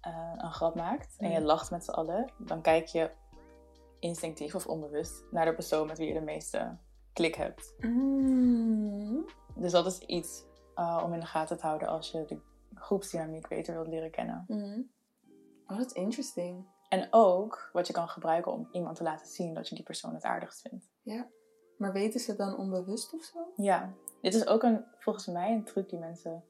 eh, 0.00 0.32
een 0.36 0.52
grap 0.52 0.74
maakt 0.74 1.14
en 1.18 1.30
je 1.30 1.36
Mhm. 1.38 1.46
lacht 1.46 1.70
met 1.70 1.84
z'n 1.84 1.90
allen, 1.90 2.30
dan 2.38 2.60
kijk 2.62 2.86
je 2.86 3.10
instinctief 3.98 4.54
of 4.54 4.66
onbewust 4.66 5.22
naar 5.30 5.44
de 5.44 5.54
persoon 5.54 5.86
met 5.86 5.98
wie 5.98 6.06
je 6.08 6.14
de 6.14 6.20
meeste 6.20 6.76
klik 7.12 7.34
hebt. 7.34 7.74
Mm. 7.78 9.24
Dus 9.54 9.72
dat 9.72 9.86
is 9.86 9.98
iets 9.98 10.44
eh, 10.74 11.00
om 11.04 11.12
in 11.12 11.20
de 11.20 11.26
gaten 11.26 11.56
te 11.58 11.66
houden 11.66 11.88
als 11.88 12.10
je 12.10 12.24
de 12.24 12.38
groepsdynamiek 12.74 13.48
beter 13.48 13.74
wilt 13.74 13.86
leren 13.88 14.10
kennen. 14.10 14.44
Mm. 14.48 14.90
Oh, 15.66 15.76
dat 15.76 15.86
is 15.86 15.92
interesting. 15.92 16.66
En 16.88 17.08
ook 17.10 17.70
wat 17.72 17.86
je 17.86 17.92
kan 17.92 18.08
gebruiken 18.08 18.52
om 18.52 18.68
iemand 18.72 18.96
te 18.96 19.02
laten 19.02 19.26
zien 19.26 19.54
dat 19.54 19.68
je 19.68 19.74
die 19.74 19.84
persoon 19.84 20.14
het 20.14 20.22
aardigst 20.24 20.60
vindt. 20.68 20.90
Ja. 21.02 21.26
Maar 21.78 21.92
weten 21.92 22.20
ze 22.20 22.36
dan 22.36 22.56
onbewust 22.56 23.12
of 23.14 23.22
zo? 23.22 23.38
Ja, 23.56 23.92
dit 24.20 24.34
is 24.34 24.46
ook 24.46 24.62
een, 24.62 24.84
volgens 24.98 25.26
mij 25.26 25.52
een 25.52 25.64
truc 25.64 25.88
die 25.88 25.98
mensen... 25.98 26.44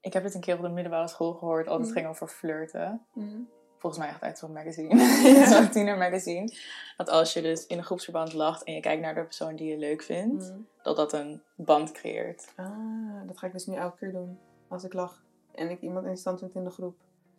Ik 0.00 0.12
heb 0.12 0.22
het 0.24 0.34
een 0.34 0.40
keer 0.40 0.56
op 0.56 0.62
de 0.62 0.68
middelbare 0.68 1.08
school 1.08 1.32
gehoord, 1.32 1.68
het 1.68 1.78
Mhm. 1.80 1.90
ging 1.92 2.06
over 2.06 2.28
flirten. 2.28 3.06
Mm. 3.12 3.48
Volgens 3.80 4.02
mij 4.02 4.10
echt 4.10 4.22
uit 4.22 4.38
zo'n 4.38 4.52
magazine, 4.52 4.98
zo'n 5.52 5.70
tienermagazine. 5.70 6.52
Dat 6.96 7.08
als 7.08 7.32
je 7.32 7.42
dus 7.42 7.66
in 7.66 7.78
een 7.78 7.84
groepsverband 7.84 8.32
lacht 8.32 8.64
en 8.64 8.74
je 8.74 8.80
kijkt 8.80 9.02
naar 9.02 9.14
de 9.14 9.22
persoon 9.24 9.56
die 9.56 9.68
je 9.70 9.76
leuk 9.78 10.02
vindt, 10.02 10.50
Mm. 10.52 10.66
dat 10.82 10.96
dat 10.96 11.12
een 11.12 11.42
band 11.56 11.92
creëert. 11.92 12.52
Ah, 12.56 13.26
dat 13.26 13.38
ga 13.38 13.46
ik 13.46 13.52
dus 13.52 13.66
nu 13.66 13.74
elke 13.74 13.96
keer 13.96 14.12
doen. 14.12 14.38
Als 14.68 14.84
ik 14.84 14.92
lach 14.92 15.22
en 15.54 15.70
ik 15.70 15.80
iemand 15.80 16.00
interessant 16.00 16.38
vind 16.38 16.54
in 16.54 16.64
de 16.64 16.70
groep. 16.70 16.96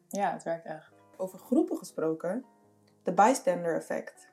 Ja, 0.08 0.32
het 0.32 0.44
werkt 0.44 0.66
echt. 0.66 0.92
Over 1.18 1.40
groepen 1.40 1.78
gesproken. 1.78 2.46
De 3.04 3.12
bystander 3.14 3.76
effect. 3.76 4.30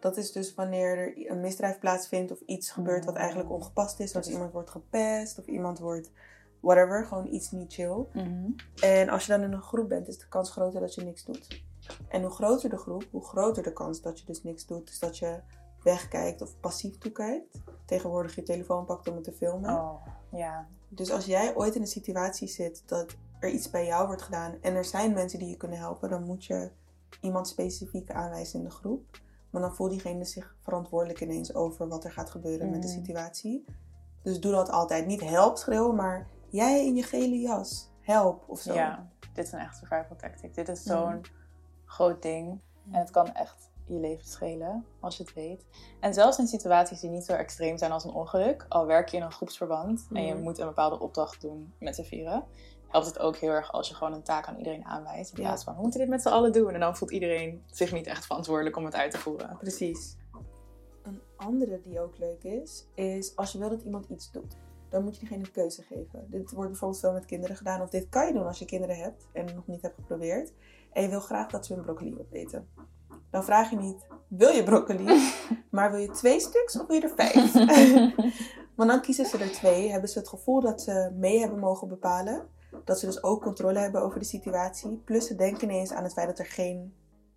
Dat 0.00 0.16
is 0.16 0.32
dus 0.32 0.54
wanneer 0.54 0.98
er 0.98 1.30
een 1.30 1.40
misdrijf 1.40 1.78
plaatsvindt 1.78 2.32
of 2.32 2.40
iets 2.46 2.70
gebeurt 2.70 3.04
wat 3.04 3.16
eigenlijk 3.16 3.50
ongepast 3.50 4.00
is. 4.00 4.10
Zoals 4.10 4.28
iemand 4.28 4.52
wordt 4.52 4.70
gepest 4.70 5.38
of 5.38 5.46
iemand 5.46 5.78
wordt 5.78 6.10
whatever. 6.60 7.04
Gewoon 7.06 7.26
iets 7.26 7.50
niet 7.50 7.72
chill. 7.72 8.04
En 8.80 9.08
als 9.08 9.26
je 9.26 9.32
dan 9.32 9.42
in 9.42 9.52
een 9.52 9.62
groep 9.62 9.88
bent, 9.88 10.08
is 10.08 10.18
de 10.18 10.28
kans 10.28 10.50
groter 10.50 10.80
dat 10.80 10.94
je 10.94 11.04
niks 11.04 11.24
doet. 11.24 11.62
En 12.08 12.22
hoe 12.22 12.30
groter 12.30 12.70
de 12.70 12.76
groep, 12.76 13.04
hoe 13.10 13.24
groter 13.24 13.62
de 13.62 13.72
kans 13.72 14.00
dat 14.00 14.18
je 14.20 14.26
dus 14.26 14.42
niks 14.42 14.66
doet. 14.66 14.86
Dus 14.86 14.98
dat 14.98 15.18
je 15.18 15.40
wegkijkt 15.82 16.42
of 16.42 16.60
passief 16.60 16.98
toekijkt. 16.98 17.58
Tegenwoordig 17.84 18.34
je 18.34 18.42
telefoon 18.42 18.84
pakt 18.84 19.08
om 19.08 19.14
het 19.14 19.24
te 19.24 19.32
filmen. 19.32 19.70
Oh, 19.74 20.06
ja. 20.30 20.66
Dus 20.88 21.10
als 21.10 21.24
jij 21.24 21.56
ooit 21.56 21.74
in 21.74 21.80
een 21.80 21.86
situatie 21.86 22.48
zit 22.48 22.82
dat 22.86 23.16
er 23.40 23.48
iets 23.50 23.70
bij 23.70 23.86
jou 23.86 24.06
wordt 24.06 24.22
gedaan 24.22 24.54
en 24.60 24.74
er 24.74 24.84
zijn 24.84 25.12
mensen 25.12 25.38
die 25.38 25.48
je 25.48 25.56
kunnen 25.56 25.78
helpen, 25.78 26.08
dan 26.10 26.24
moet 26.24 26.44
je 26.44 26.70
iemand 27.20 27.48
specifiek 27.48 28.10
aanwijzen 28.10 28.58
in 28.58 28.64
de 28.64 28.70
groep. 28.70 29.20
Maar 29.50 29.62
dan 29.62 29.74
voelt 29.74 29.90
diegene 29.90 30.24
zich 30.24 30.54
verantwoordelijk 30.62 31.20
ineens 31.20 31.54
over 31.54 31.88
wat 31.88 32.04
er 32.04 32.12
gaat 32.12 32.30
gebeuren 32.30 32.70
met 32.70 32.82
de 32.82 32.88
Mhm. 32.88 32.96
situatie. 32.96 33.64
Dus 34.22 34.40
doe 34.40 34.52
dat 34.52 34.70
altijd. 34.70 35.06
Niet 35.06 35.20
help 35.20 35.56
schreeuwen, 35.56 35.94
maar 35.94 36.26
jij 36.50 36.86
in 36.86 36.94
je 36.96 37.02
gele 37.02 37.38
jas, 37.40 37.90
help 38.00 38.44
of 38.48 38.60
zo. 38.60 38.72
Ja, 38.74 39.08
dit 39.32 39.44
is 39.46 39.52
een 39.52 39.58
echt 39.58 39.76
survival 39.76 40.16
tactic. 40.16 40.54
Dit 40.54 40.68
is 40.68 40.84
Mhm. 40.84 40.96
zo'n 40.96 41.24
groot 41.84 42.22
ding. 42.22 42.60
En 42.90 42.98
het 42.98 43.10
kan 43.10 43.32
echt 43.34 43.70
je 43.86 43.94
leven 44.00 44.26
schelen, 44.26 44.84
als 45.00 45.16
je 45.16 45.22
het 45.22 45.32
weet. 45.34 45.64
En 46.00 46.14
zelfs 46.14 46.38
in 46.38 46.46
situaties 46.46 47.00
die 47.00 47.10
niet 47.10 47.24
zo 47.24 47.32
extreem 47.32 47.78
zijn 47.78 47.92
als 47.92 48.04
een 48.04 48.12
ongeluk, 48.12 48.66
al 48.68 48.86
werk 48.86 49.08
je 49.08 49.16
in 49.16 49.22
een 49.22 49.32
groepsverband 49.32 50.06
en 50.12 50.22
je 50.26 50.34
Mhm. 50.34 50.42
moet 50.42 50.58
een 50.58 50.66
bepaalde 50.66 50.98
opdracht 51.00 51.40
doen 51.40 51.72
met 51.78 51.94
z'n 51.94 52.02
vieren, 52.02 52.44
helpt 52.88 53.06
het 53.06 53.18
ook 53.18 53.36
heel 53.36 53.50
erg 53.50 53.72
als 53.72 53.88
je 53.88 53.94
gewoon 53.94 54.12
een 54.12 54.22
taak 54.22 54.46
aan 54.46 54.56
iedereen 54.56 54.84
aanwijst. 54.84 55.30
In 55.32 55.42
Ja. 55.42 55.48
plaats 55.48 55.64
van, 55.64 55.74
we 55.74 55.80
moeten 55.80 56.00
dit 56.00 56.08
met 56.08 56.22
z'n 56.22 56.28
allen 56.28 56.52
doen. 56.52 56.70
En 56.74 56.80
dan 56.80 56.96
voelt 56.96 57.10
iedereen 57.10 57.62
zich 57.66 57.92
niet 57.92 58.06
echt 58.06 58.26
verantwoordelijk 58.26 58.76
om 58.76 58.84
het 58.84 58.94
uit 58.94 59.10
te 59.10 59.18
voeren. 59.18 59.56
Precies. 59.58 60.16
Een 61.02 61.20
andere 61.36 61.80
die 61.80 62.00
ook 62.00 62.18
leuk 62.18 62.44
is, 62.44 62.86
is 62.94 63.36
als 63.36 63.52
je 63.52 63.58
wil 63.58 63.68
dat 63.68 63.82
iemand 63.82 64.06
iets 64.08 64.30
doet, 64.30 64.56
dan 64.90 65.02
moet 65.02 65.14
je 65.14 65.20
diegene 65.20 65.44
een 65.44 65.52
keuze 65.52 65.82
geven. 65.82 66.26
Dit 66.30 66.50
wordt 66.50 66.70
bijvoorbeeld 66.70 67.00
veel 67.00 67.12
met 67.12 67.24
kinderen 67.24 67.56
gedaan, 67.56 67.80
of 67.80 67.90
dit 67.90 68.08
kan 68.08 68.26
je 68.26 68.32
doen 68.32 68.46
als 68.46 68.58
je 68.58 68.64
kinderen 68.64 68.96
hebt 68.96 69.26
en 69.32 69.46
het 69.46 69.54
nog 69.54 69.66
niet 69.66 69.82
hebt 69.82 69.94
geprobeerd. 69.94 70.52
En 70.92 71.02
je 71.02 71.08
wil 71.08 71.20
graag 71.20 71.50
dat 71.50 71.66
ze 71.66 71.74
hun 71.74 71.82
broccoli 71.82 72.16
opeten. 72.18 72.68
Dan 73.30 73.44
vraag 73.44 73.70
je 73.70 73.76
niet, 73.76 74.06
wil 74.28 74.50
je 74.50 74.62
broccoli? 74.62 75.32
maar 75.70 75.90
wil 75.90 76.00
je 76.00 76.10
twee 76.10 76.40
stuks 76.40 76.80
of 76.80 76.86
wil 76.86 76.96
je 76.96 77.02
er 77.02 77.14
vijf? 77.16 77.52
Want 78.76 78.90
dan 78.90 79.00
kiezen 79.00 79.26
ze 79.26 79.38
er 79.38 79.52
twee, 79.52 79.90
hebben 79.90 80.10
ze 80.10 80.18
het 80.18 80.28
gevoel 80.28 80.60
dat 80.60 80.82
ze 80.82 81.10
mee 81.14 81.38
hebben 81.38 81.58
mogen 81.58 81.88
bepalen. 81.88 82.46
Dat 82.84 82.98
ze 82.98 83.06
dus 83.06 83.22
ook 83.22 83.42
controle 83.42 83.78
hebben 83.78 84.02
over 84.02 84.18
de 84.18 84.24
situatie. 84.24 85.02
Plus 85.04 85.26
ze 85.26 85.34
denken 85.34 85.70
ineens 85.70 85.92
aan 85.92 86.02
het 86.02 86.12
feit 86.12 86.26
dat 86.26 86.38
er 86.38 86.46
geen 86.46 86.94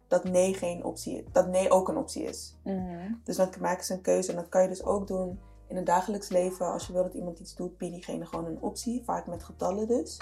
dat 0.08 0.24
nee 0.24 0.54
geen 0.54 0.84
optie 0.84 1.18
is. 1.18 1.24
Dat 1.32 1.48
nee 1.48 1.70
ook 1.70 1.88
een 1.88 1.98
optie 1.98 2.24
is. 2.24 2.58
Mhm. 2.64 3.12
Dus 3.24 3.36
dan 3.36 3.50
maken 3.60 3.86
ze 3.86 3.94
een 3.94 4.02
keuze. 4.02 4.30
En 4.30 4.36
dat 4.36 4.50
kan 4.50 4.62
je 4.62 4.68
dus 4.68 4.84
ook 4.84 5.08
doen 5.08 5.40
in 5.74 5.80
het 5.80 5.88
dagelijks 5.88 6.30
leven. 6.30 6.66
Als 6.72 6.88
je 6.88 6.94
wil 6.94 7.04
dat 7.04 7.14
iemand 7.14 7.40
iets 7.40 7.56
doet, 7.56 7.78
bied 7.78 7.92
diegene 7.92 8.26
gewoon 8.26 8.46
een 8.46 8.62
optie. 8.62 9.04
Vaak 9.04 9.28
met 9.28 9.44
getallen 9.44 9.88
dus. 9.88 10.18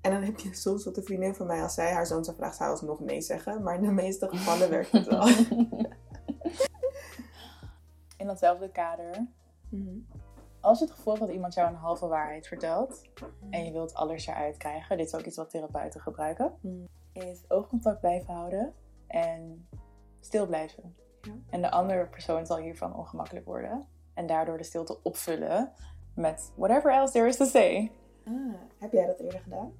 En 0.00 0.10
dan 0.10 0.22
heb 0.22 0.38
je 0.38 0.54
soms 0.54 0.84
wat 0.84 0.96
een 0.96 1.04
vriendin 1.04 1.34
van 1.34 1.46
mij, 1.46 1.62
als 1.62 1.74
zij 1.74 1.92
haar 1.92 2.06
zoon 2.06 2.24
zou 2.24 2.36
vragen, 2.36 2.56
zou 2.56 2.76
ze 2.76 2.84
nog 2.84 3.00
nee 3.00 3.20
zeggen. 3.20 3.62
Maar 3.62 3.74
in 3.74 3.82
de 3.82 3.90
meeste 3.90 4.28
gevallen 4.28 4.70
werkt 4.70 4.92
het 4.92 5.06
wel. 5.06 5.26
In 8.16 8.26
datzelfde 8.26 8.70
kader, 8.70 9.26
Mhm. 9.68 9.98
als 10.60 10.78
je 10.78 10.84
het 10.84 10.94
gevoel 10.94 11.12
hebt 11.14 11.26
dat 11.26 11.34
iemand 11.34 11.54
jou 11.54 11.68
een 11.68 11.74
halve 11.74 12.06
waarheid 12.06 12.46
vertelt 12.46 13.02
en 13.50 13.64
je 13.64 13.72
wilt 13.72 13.94
alles 13.94 14.26
eruit 14.26 14.56
krijgen, 14.56 14.96
dit 14.96 15.06
is 15.06 15.14
ook 15.14 15.24
iets 15.24 15.36
wat 15.36 15.50
therapeuten 15.50 16.00
gebruiken, 16.00 16.52
Mhm. 16.60 16.84
is 17.12 17.44
oogcontact 17.48 18.00
blijven 18.00 18.34
houden 18.34 18.74
en 19.06 19.68
stil 20.20 20.46
blijven. 20.46 20.94
Ja. 21.20 21.32
En 21.50 21.62
de 21.62 21.70
andere 21.70 22.06
persoon 22.06 22.46
zal 22.46 22.56
hiervan 22.56 22.96
ongemakkelijk 22.96 23.46
worden 23.46 23.86
en 24.14 24.26
daardoor 24.26 24.58
de 24.58 24.64
stilte 24.64 24.98
opvullen 25.02 25.72
met 26.14 26.52
whatever 26.56 26.92
else 26.92 27.12
there 27.12 27.28
is 27.28 27.36
to 27.36 27.44
say. 27.44 27.92
Ah, 28.26 28.54
heb 28.78 28.92
jij 28.92 29.06
dat 29.06 29.18
eerder 29.18 29.40
gedaan? 29.40 29.72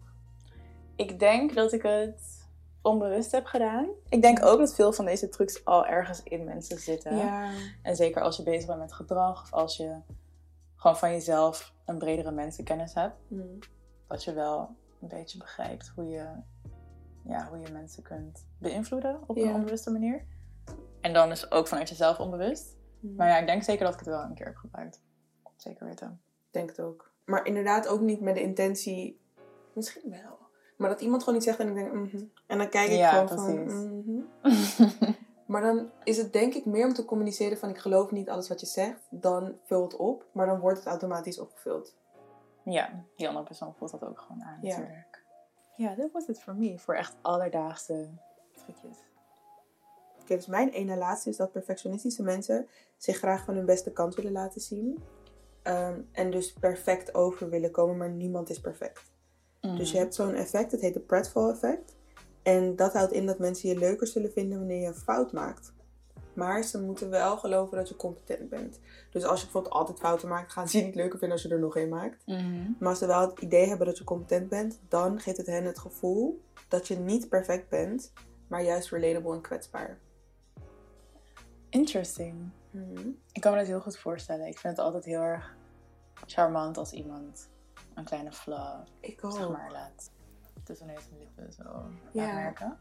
Ik 0.97 1.19
denk 1.19 1.55
dat 1.55 1.73
ik 1.73 1.83
het 1.83 2.47
onbewust 2.83 3.33
heb 3.33 3.45
gedaan. 3.45 3.89
Ik 4.09 4.23
denk 4.23 4.45
ook 4.45 4.59
dat 4.59 4.75
veel 4.75 4.93
van 4.93 5.05
deze 5.05 5.29
trucs 5.29 5.65
al 5.65 5.87
ergens 5.87 6.23
in 6.23 6.45
mensen 6.45 6.79
zitten. 6.79 7.17
Ja. 7.17 7.51
En 7.83 7.97
zeker 7.97 8.23
als 8.23 8.37
je 8.37 8.43
bezig 8.43 8.67
bent 8.67 8.79
met 8.79 8.93
gedrag 8.93 9.43
of 9.43 9.53
als 9.53 9.77
je 9.77 9.97
gewoon 10.77 10.97
van 10.97 11.11
jezelf 11.11 11.75
een 11.85 11.99
bredere 11.99 12.31
mensenkennis 12.31 12.95
hebt, 12.95 13.17
Mhm. 13.29 13.43
dat 14.07 14.25
je 14.25 14.33
wel 14.33 14.77
een 15.01 15.09
beetje 15.09 15.39
begrijpt 15.39 15.93
hoe 15.95 16.05
je, 16.09 16.27
ja, 17.25 17.49
hoe 17.49 17.59
je 17.59 17.73
mensen 17.73 18.03
kunt 18.03 18.47
beïnvloeden 18.59 19.21
op 19.27 19.37
een 19.37 19.55
onbewuste 19.55 19.91
manier. 19.91 20.25
En 21.01 21.13
dan 21.13 21.31
is 21.31 21.51
ook 21.51 21.69
vanuit 21.69 21.89
jezelf 21.89 22.19
onbewust. 22.19 22.77
Mhm. 23.05 23.15
Maar 23.17 23.29
ja, 23.29 23.39
ik 23.39 23.47
denk 23.47 23.63
zeker 23.63 23.85
dat 23.85 23.93
ik 23.93 23.99
het 24.01 24.09
wel 24.09 24.23
een 24.23 24.35
keer 24.35 24.47
heb 24.47 24.57
gebruikt. 24.57 25.03
Zeker 25.57 25.87
weten. 25.87 26.21
Denk 26.51 26.69
het 26.69 26.81
ook. 26.81 27.13
Maar 27.25 27.47
inderdaad 27.47 27.89
ook 27.89 28.01
niet 28.01 28.21
met 28.21 28.35
de 28.35 28.43
intentie... 28.43 29.21
Misschien 29.73 30.11
wel. 30.11 30.39
Maar 30.77 30.89
dat 30.89 31.01
iemand 31.01 31.23
gewoon 31.23 31.39
iets 31.39 31.47
zegt 31.47 31.59
en 31.59 31.69
ik 31.69 31.75
denk... 31.75 31.93
mhm. 31.93 32.23
En 32.47 32.59
dan 32.59 32.69
kijk 32.69 32.91
ik 32.91 32.97
Ja, 32.97 33.11
gewoon 33.11 33.29
van... 33.29 33.65
precies. 33.65 33.85
mhm. 33.85 35.13
Maar 35.47 35.63
dan 35.63 35.91
is 36.05 36.17
het 36.17 36.33
denk 36.33 36.55
ik 36.55 36.65
meer 36.65 36.87
om 36.87 36.93
te 36.93 37.05
communiceren 37.05 37.59
van... 37.59 37.69
Ik 37.69 37.79
geloof 37.79 38.11
niet 38.11 38.31
alles 38.31 38.49
wat 38.49 38.61
je 38.61 38.67
zegt. 38.67 39.07
Dan 39.11 39.59
vul 39.65 39.83
het 39.83 39.97
op. 39.97 40.27
Maar 40.33 40.47
dan 40.47 40.61
wordt 40.61 40.79
het 40.79 40.87
automatisch 40.87 41.39
opgevuld. 41.39 41.95
ja, 42.65 43.05
die 43.17 43.29
andere 43.29 43.45
persoon 43.47 43.75
voelt 43.75 43.91
dat 43.91 44.05
ook 44.05 44.19
gewoon 44.21 44.43
aan 44.43 44.59
Ja. 44.63 44.77
natuurlijk. 44.79 45.25
Ja, 45.77 45.95
dit 45.95 46.13
was 46.13 46.27
het 46.27 46.43
voor 46.43 46.55
me. 46.55 46.79
Voor 46.79 46.95
echt 46.95 47.17
alledaagse 47.21 48.09
trucjes. 48.53 48.97
Dus 50.27 50.47
mijn 50.47 50.69
ene 50.69 50.97
laatste 50.97 51.31
is 51.31 51.37
dat 51.37 51.53
perfectionistische 51.53 52.23
mensen... 52.23 52.67
zich 52.97 53.17
graag 53.17 53.45
van 53.45 53.55
hun 53.55 53.67
beste 53.67 53.93
kant 53.93 54.15
willen 54.15 54.33
laten 54.33 54.61
zien. 54.61 55.03
Ehm, 55.63 56.01
en 56.13 56.31
dus 56.31 56.53
perfect 56.53 57.15
over 57.15 57.51
willen 57.51 57.71
komen. 57.71 57.97
Maar 57.97 58.11
niemand 58.11 58.51
is 58.51 58.61
perfect. 58.61 59.13
Dus 59.61 59.91
je 59.91 59.99
hebt 59.99 60.15
zo'n 60.15 60.35
effect, 60.35 60.73
het 60.73 60.81
heet 60.81 60.95
het 60.95 61.07
Pratfall 61.07 61.51
effect. 61.51 61.97
En 62.43 62.77
dat 62.77 62.93
houdt 62.93 63.13
in 63.13 63.27
dat 63.27 63.39
mensen 63.39 63.69
je 63.69 63.79
leuker 63.79 64.07
zullen 64.07 64.33
vinden 64.33 64.59
wanneer 64.59 64.81
je 64.81 64.87
een 64.87 64.95
fout 64.95 65.33
maakt. 65.33 65.73
Maar 66.35 66.63
ze 66.63 66.83
moeten 66.83 67.11
wel 67.11 67.37
geloven 67.37 67.77
dat 67.77 67.89
je 67.89 67.97
competent 67.97 68.49
bent. 68.49 68.81
Dus 69.11 69.25
als 69.25 69.39
je 69.39 69.45
bijvoorbeeld 69.45 69.75
altijd 69.75 69.99
fouten 69.99 70.29
maakt, 70.29 70.53
gaan 70.53 70.69
ze 70.69 70.79
je 70.79 70.85
niet 70.85 70.95
leuker 70.95 71.19
vinden 71.19 71.37
als 71.37 71.43
je 71.43 71.53
er 71.53 71.61
nog 71.61 71.77
één 71.77 71.89
maakt. 71.89 72.27
Mhm. 72.27 72.73
Maar 72.79 72.89
als 72.89 72.99
ze 72.99 73.07
wel 73.07 73.21
het 73.21 73.41
idee 73.41 73.69
hebben 73.69 73.87
dat 73.87 73.99
je 73.99 74.05
competent 74.05 74.49
bent, 74.49 74.81
dan 74.89 75.21
geeft 75.21 75.37
het 75.37 75.47
hen 75.47 75.65
het 75.65 75.79
gevoel 75.79 76.41
dat 76.69 76.89
je 76.89 76.97
niet 76.97 77.29
perfect 77.29 77.69
bent, 77.69 78.13
maar 78.47 78.63
juist 78.63 78.91
relatable 78.91 79.35
en 79.35 79.41
kwetsbaar. 79.41 79.99
Interesting. 81.75 82.51
Mhm. 82.71 83.09
Ik 83.33 83.41
kan 83.41 83.53
me 83.53 83.59
dat 83.59 83.67
heel 83.67 83.81
goed 83.81 83.97
voorstellen. 83.99 84.47
Ik 84.47 84.59
vind 84.59 84.77
het 84.77 84.87
altijd 84.87 85.05
heel 85.05 85.21
erg 85.21 85.55
charmant 86.27 86.77
als 86.77 86.93
iemand 86.93 87.49
een 87.95 88.05
kleine 88.05 88.33
flaw 88.33 88.81
Ik 89.01 89.19
zeg 89.23 89.45
ook. 89.45 89.53
maar, 89.53 89.71
laat 89.73 90.11
tussen 90.65 90.87
neus 90.87 91.09
en 91.13 91.19
lippen 91.19 91.53
zo 91.53 91.63
Ja. 92.13 92.25
laat 92.27 92.35
merken. 92.35 92.79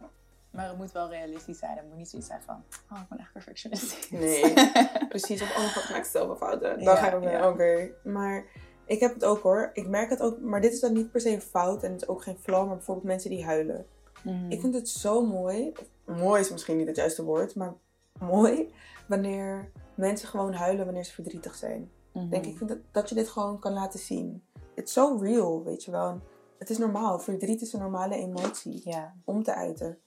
Maar 0.52 0.68
het 0.68 0.78
moet 0.78 0.92
wel 0.92 1.10
realistisch 1.10 1.58
zijn. 1.60 1.78
Het 1.78 1.88
moet 1.88 1.98
niet 1.98 2.10
zoiets 2.10 2.28
zijn 2.28 2.42
van, 2.42 2.64
oh, 2.92 3.00
ik 3.02 3.08
ben 3.10 3.20
echt 3.20 3.32
perfectionistisch. 3.34 4.10
Nee. 4.10 4.54
Precies, 5.10 5.42
of 5.42 5.50
oh, 5.58 5.76
wat 5.76 5.90
maak 5.90 5.98
ik 5.98 6.06
zelf 6.06 6.30
een 6.30 6.38
fouten. 6.38 6.70
Dan 6.70 6.80
Ja, 6.84 6.96
ga 6.96 7.08
ik 7.08 7.14
ook 7.16 7.24
ja. 7.24 7.50
oké. 7.50 7.90
Maar 8.04 8.46
ik 8.86 9.00
heb 9.00 9.14
het 9.14 9.26
ook 9.26 9.42
hoor. 9.42 9.70
Ik 9.74 9.88
merk 9.88 10.10
het 10.10 10.22
ook, 10.22 10.40
maar 10.40 10.62
dit 10.62 10.74
is 10.74 10.80
dan 10.80 10.94
niet 10.94 11.12
per 11.12 11.22
se 11.22 11.30
een 11.30 11.42
fout 11.42 11.84
en 11.84 11.92
het 11.92 12.02
is 12.02 12.08
ook 12.08 12.24
geen 12.24 12.38
flaw, 12.38 12.66
maar 12.68 12.76
bijvoorbeeld 12.76 13.08
mensen 13.08 13.30
die 13.30 13.46
huilen. 13.46 13.86
Mhm. 14.24 14.52
Ik 14.52 14.62
vind 14.62 14.74
het 14.74 14.90
zo 14.90 15.26
mooi. 15.26 15.72
Mooi 16.06 16.42
is 16.42 16.52
misschien 16.52 16.78
niet 16.78 16.88
het 16.88 16.96
juiste 16.96 17.24
woord, 17.24 17.56
maar 17.56 17.74
mooi 18.20 18.74
wanneer 19.08 19.72
mensen 19.96 20.28
gewoon 20.28 20.54
huilen 20.54 20.86
wanneer 20.86 21.04
ze 21.04 21.14
verdrietig 21.14 21.56
zijn. 21.56 21.92
Mhm. 22.14 22.30
Denk 22.30 22.46
ik 22.46 22.68
dat, 22.68 22.78
dat 22.92 23.10
je 23.10 23.16
dit 23.16 23.30
gewoon 23.30 23.60
kan 23.60 23.74
laten 23.74 24.00
zien. 24.00 24.44
Is 24.76 24.94
zo 24.94 25.18
real, 25.22 25.64
weet 25.64 25.84
je 25.84 25.92
wel. 25.92 26.22
Het 26.58 26.70
is 26.70 26.78
normaal. 26.78 27.20
Verdriet 27.20 27.62
is 27.62 27.74
een 27.74 27.80
normale 27.80 28.16
emotie 28.16 28.82
Ja. 28.90 29.14
om 29.26 29.44
te 29.44 29.54
uiten. 29.54 29.98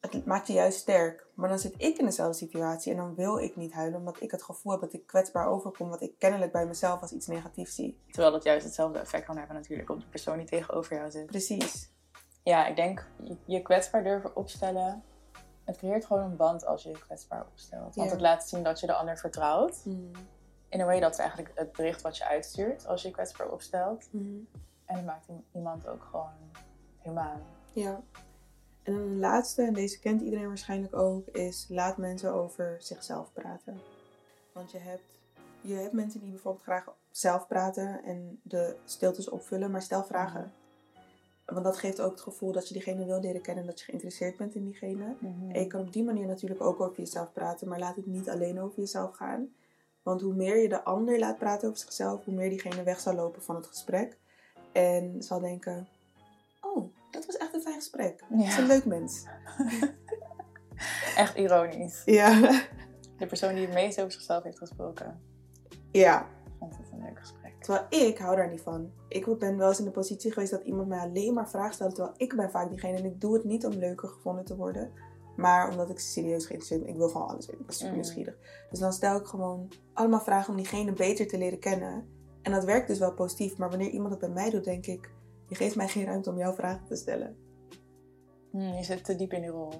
Het 0.00 0.26
maakt 0.26 0.46
je 0.46 0.52
juist 0.52 0.78
sterk. 0.78 1.26
Maar 1.34 1.48
dan 1.48 1.58
zit 1.58 1.74
ik 1.76 1.98
in 1.98 2.04
dezelfde 2.04 2.36
situatie 2.36 2.92
en 2.92 2.98
dan 2.98 3.14
wil 3.14 3.38
ik 3.38 3.56
niet 3.56 3.72
huilen, 3.72 3.98
omdat 3.98 4.20
ik 4.22 4.30
het 4.30 4.42
gevoel 4.42 4.72
heb 4.72 4.80
dat 4.80 4.92
ik 4.92 5.06
kwetsbaar 5.06 5.46
overkom, 5.46 5.88
wat 5.88 6.00
ik 6.02 6.18
kennelijk 6.18 6.52
bij 6.52 6.66
mezelf 6.66 7.00
als 7.00 7.12
iets 7.12 7.26
negatiefs 7.26 7.74
zie. 7.74 8.00
Terwijl 8.10 8.32
dat 8.32 8.42
juist 8.44 8.64
hetzelfde 8.64 8.98
effect 8.98 9.24
kan 9.24 9.36
hebben 9.36 9.56
natuurlijk 9.56 9.90
op 9.90 10.00
de 10.00 10.06
persoon 10.06 10.38
die 10.38 10.46
tegenover 10.46 10.96
jou 10.96 11.10
zit. 11.10 11.26
Precies. 11.26 11.90
Ja, 12.42 12.66
ik 12.66 12.76
denk 12.76 13.06
je 13.46 13.62
kwetsbaar 13.62 14.02
durven 14.04 14.36
opstellen. 14.36 15.02
Het 15.64 15.76
creëert 15.76 16.06
gewoon 16.06 16.22
een 16.22 16.36
band 16.36 16.66
als 16.66 16.82
je 16.82 16.88
je 16.88 16.98
kwetsbaar 16.98 17.46
opstelt. 17.46 17.94
Want 17.94 18.10
het 18.10 18.20
laat 18.20 18.48
zien 18.48 18.62
dat 18.62 18.80
je 18.80 18.86
de 18.86 18.94
ander 18.94 19.18
vertrouwt. 19.18 19.84
Mhm. 19.84 19.96
In 20.68 20.80
een 20.80 20.86
way 20.86 21.00
dat 21.00 21.12
is 21.12 21.18
eigenlijk 21.18 21.52
het 21.54 21.72
bericht 21.72 22.02
wat 22.02 22.16
je 22.16 22.26
uitstuurt 22.26 22.86
als 22.86 23.02
je 23.02 23.08
je 23.08 23.14
kwetsbaar 23.14 23.48
opstelt. 23.48 24.08
Mhm. 24.10 24.38
En 24.84 24.96
het 24.96 25.04
maakt 25.04 25.26
iemand 25.52 25.86
ook 25.86 26.02
gewoon 26.10 26.32
humaan. 26.98 27.42
Ja. 27.72 28.00
En 28.82 28.92
dan 28.92 29.02
een 29.02 29.18
laatste, 29.18 29.62
en 29.62 29.74
deze 29.74 29.98
kent 29.98 30.20
iedereen 30.20 30.46
waarschijnlijk 30.46 30.96
ook, 30.96 31.26
is 31.26 31.66
laat 31.68 31.96
mensen 31.96 32.32
over 32.32 32.76
zichzelf 32.78 33.32
praten. 33.32 33.80
Want 34.52 34.70
je 34.70 34.78
hebt, 34.78 35.18
je 35.60 35.74
hebt 35.74 35.92
mensen 35.92 36.20
die 36.20 36.30
bijvoorbeeld 36.30 36.64
graag 36.64 36.84
zelf 37.10 37.46
praten 37.46 38.04
en 38.04 38.40
de 38.42 38.76
stiltes 38.84 39.28
opvullen, 39.28 39.70
maar 39.70 39.82
stel 39.82 40.04
vragen. 40.04 40.52
Want 41.52 41.64
dat 41.64 41.76
geeft 41.76 42.00
ook 42.00 42.10
het 42.10 42.20
gevoel 42.20 42.52
dat 42.52 42.68
je 42.68 42.74
diegene 42.74 43.04
wil 43.04 43.20
leren 43.20 43.40
kennen 43.40 43.62
en 43.64 43.70
dat 43.70 43.78
je 43.78 43.84
geïnteresseerd 43.84 44.36
bent 44.36 44.54
in 44.54 44.64
diegene. 44.64 45.14
En 45.52 45.60
je 45.60 45.66
kan 45.66 45.80
op 45.80 45.92
die 45.92 46.04
manier 46.04 46.26
natuurlijk 46.26 46.60
ook 46.62 46.80
over 46.80 46.96
jezelf 46.98 47.32
praten, 47.32 47.68
maar 47.68 47.78
laat 47.78 47.96
het 47.96 48.06
niet 48.06 48.30
alleen 48.30 48.60
over 48.60 48.78
jezelf 48.78 49.16
gaan. 49.16 49.48
Want 50.02 50.20
hoe 50.20 50.34
meer 50.34 50.56
je 50.62 50.68
de 50.68 50.84
ander 50.84 51.18
laat 51.18 51.38
praten 51.38 51.68
over 51.68 51.80
zichzelf, 51.80 52.24
hoe 52.24 52.34
meer 52.34 52.48
diegene 52.50 52.82
weg 52.82 53.00
zal 53.00 53.14
lopen 53.14 53.42
van 53.42 53.56
het 53.56 53.66
gesprek. 53.66 54.16
En 54.72 55.22
zal 55.22 55.40
denken, 55.40 55.88
oh, 56.60 56.88
dat 57.10 57.26
was 57.26 57.36
echt 57.36 57.54
een 57.54 57.60
fijn 57.62 57.74
gesprek. 57.74 58.24
Dat 58.30 58.40
is 58.40 58.54
Ja. 58.54 58.58
een 58.60 58.66
leuk 58.66 58.84
mens. 58.84 59.24
Echt 61.16 61.36
ironisch. 61.36 62.02
Ja. 62.04 62.40
De 63.18 63.26
persoon 63.26 63.54
die 63.54 63.64
het 63.64 63.74
meest 63.74 63.98
over 63.98 64.12
zichzelf 64.12 64.42
heeft 64.42 64.58
gesproken, 64.58 65.20
ja. 65.90 66.26
Terwijl 67.62 67.86
ik 68.08 68.18
hou 68.18 68.36
daar 68.36 68.50
niet 68.50 68.60
van. 68.60 68.90
Ik 69.08 69.38
ben 69.38 69.56
wel 69.56 69.68
eens 69.68 69.78
in 69.78 69.84
de 69.84 69.90
positie 69.90 70.32
geweest 70.32 70.50
dat 70.50 70.62
iemand 70.62 70.88
mij 70.88 70.98
alleen 70.98 71.34
maar 71.34 71.50
vragen 71.50 71.74
stelde. 71.74 71.94
Terwijl 71.94 72.14
ik 72.16 72.36
ben 72.36 72.50
vaak 72.50 72.70
diegene 72.70 72.98
en 72.98 73.04
ik 73.04 73.20
doe 73.20 73.34
het 73.34 73.44
niet 73.44 73.66
om 73.66 73.72
leuker 73.72 74.08
gevonden 74.08 74.44
te 74.44 74.56
worden. 74.56 74.92
Maar 75.36 75.70
omdat 75.70 75.90
ik 75.90 75.98
serieus 75.98 76.46
geïnteresseerd 76.46 76.80
ben. 76.80 76.90
Ik 76.90 76.96
wil 76.96 77.08
gewoon 77.08 77.28
alles 77.28 77.46
weten. 77.46 77.60
Ik 77.60 77.66
ben 77.66 77.74
super 77.74 77.92
Mm. 77.94 78.00
nieuwsgierig. 78.00 78.36
Dus 78.70 78.78
dan 78.78 78.92
stel 78.92 79.16
ik 79.16 79.26
gewoon 79.26 79.72
allemaal 79.92 80.20
vragen 80.20 80.50
om 80.50 80.56
diegene 80.56 80.92
beter 80.92 81.26
te 81.26 81.38
leren 81.38 81.58
kennen. 81.58 82.06
En 82.42 82.52
dat 82.52 82.64
werkt 82.64 82.88
dus 82.88 82.98
wel 82.98 83.12
positief. 83.14 83.56
Maar 83.56 83.68
wanneer 83.68 83.90
iemand 83.90 84.10
dat 84.10 84.20
bij 84.20 84.28
mij 84.42 84.50
doet, 84.50 84.64
denk 84.64 84.86
ik... 84.86 85.10
Je 85.46 85.54
geeft 85.54 85.76
mij 85.76 85.88
geen 85.88 86.04
ruimte 86.04 86.30
om 86.30 86.38
jouw 86.38 86.52
vragen 86.52 86.86
te 86.86 86.96
stellen. 86.96 87.36
Hmm, 88.50 88.74
je 88.74 88.84
zit 88.84 89.04
te 89.04 89.16
diep 89.16 89.32
in 89.32 89.40
die 89.40 89.50
rol. 89.50 89.72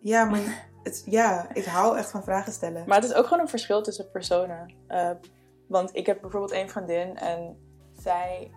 Ja, 0.00 0.24
maar 0.30 0.68
het, 0.82 1.02
ja, 1.06 1.54
ik 1.54 1.64
hou 1.64 1.98
echt 1.98 2.10
van 2.10 2.22
vragen 2.24 2.52
stellen. 2.52 2.84
Maar 2.86 3.00
het 3.00 3.10
is 3.10 3.14
ook 3.16 3.24
gewoon 3.24 3.40
een 3.40 3.48
verschil 3.48 3.82
tussen 3.82 4.10
personen. 4.10 4.74
Eh, 4.86 5.10
want 5.66 5.96
ik 5.96 6.06
heb 6.06 6.20
bijvoorbeeld 6.20 6.52
één 6.52 6.68
vriendin 6.68 7.16
en 7.16 7.56
zij... 7.92 8.50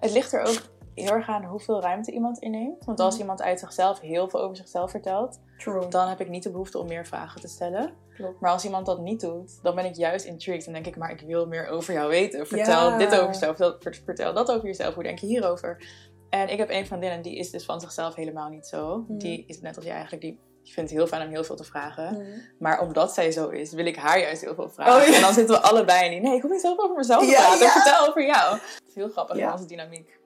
Het 0.00 0.12
ligt 0.12 0.32
er 0.32 0.40
ook 0.40 0.60
heel 0.94 1.10
erg 1.10 1.28
aan 1.28 1.44
hoeveel 1.44 1.80
ruimte 1.80 2.10
iemand 2.12 2.38
inneemt. 2.38 2.84
Want 2.84 3.00
als 3.00 3.12
Mhm. 3.12 3.22
iemand 3.22 3.42
uit 3.42 3.58
zichzelf 3.60 4.00
heel 4.00 4.28
veel 4.28 4.40
over 4.40 4.56
zichzelf 4.56 4.90
vertelt, 4.90 5.40
True. 5.58 5.88
dan 5.88 6.08
heb 6.08 6.20
ik 6.20 6.28
niet 6.28 6.42
de 6.42 6.50
behoefte 6.50 6.78
om 6.78 6.86
meer 6.86 7.06
vragen 7.06 7.40
te 7.40 7.48
stellen. 7.48 7.92
Klopt. 8.14 8.40
Maar 8.40 8.50
als 8.50 8.64
iemand 8.64 8.86
dat 8.86 9.00
niet 9.00 9.20
doet, 9.20 9.62
dan 9.62 9.74
ben 9.74 9.84
ik 9.84 9.94
juist 9.96 10.24
intrigued. 10.24 10.64
Dan 10.64 10.72
denk 10.74 10.86
ik, 10.86 10.96
maar 10.96 11.10
ik 11.10 11.20
wil 11.20 11.46
meer 11.46 11.66
over 11.68 11.94
jou 11.94 12.08
weten. 12.08 12.46
Vertel 12.46 12.90
Ja. 12.90 12.98
dit 12.98 13.12
over 13.14 13.26
jezelf, 13.26 13.56
dat- 13.56 13.84
vertel 14.04 14.32
dat 14.34 14.50
over 14.50 14.66
jezelf. 14.66 14.94
Hoe 14.94 15.02
denk 15.02 15.18
je 15.18 15.26
hierover? 15.26 15.84
En 16.28 16.48
ik 16.48 16.58
heb 16.58 16.70
een 16.70 16.86
vriendin 16.86 17.22
die 17.22 17.36
is 17.36 17.50
dus 17.50 17.64
van 17.64 17.80
zichzelf 17.80 18.14
helemaal 18.14 18.48
niet 18.48 18.66
zo. 18.66 18.98
Mhm. 18.98 19.18
Die 19.18 19.44
is 19.46 19.60
net 19.60 19.76
als 19.76 19.84
jij 19.84 19.94
eigenlijk, 19.94 20.22
die 20.22 20.38
vindt 20.62 20.90
het 20.90 20.98
heel 20.98 21.06
fijn 21.08 21.22
om 21.26 21.28
heel 21.32 21.44
veel 21.44 21.56
te 21.56 21.64
vragen. 21.64 22.12
Mhm. 22.12 22.38
Maar 22.58 22.80
omdat 22.80 23.12
zij 23.14 23.30
zo 23.32 23.48
is, 23.48 23.72
wil 23.72 23.86
ik 23.86 23.96
haar 23.96 24.18
juist 24.20 24.40
heel 24.42 24.54
veel 24.54 24.70
vragen. 24.70 24.94
Oh, 25.02 25.06
ja. 25.08 25.14
En 25.14 25.20
dan 25.20 25.32
zitten 25.32 25.54
we 25.56 25.62
allebei 25.62 26.04
in 26.04 26.10
die, 26.10 26.20
nee, 26.20 26.36
ik 26.36 26.42
wil 26.42 26.50
niet 26.50 26.60
zoveel 26.60 26.84
over 26.84 26.96
mezelf 26.96 27.24
Ja, 27.30 27.40
praten. 27.40 27.58
ja. 27.66 27.70
Vertel 27.70 28.08
over 28.08 28.26
jou. 28.26 28.54
Het 28.54 28.82
is 28.88 28.94
heel 28.94 29.08
grappig 29.08 29.36
Ja. 29.36 29.52
onze 29.52 29.66
dynamiek. 29.66 30.20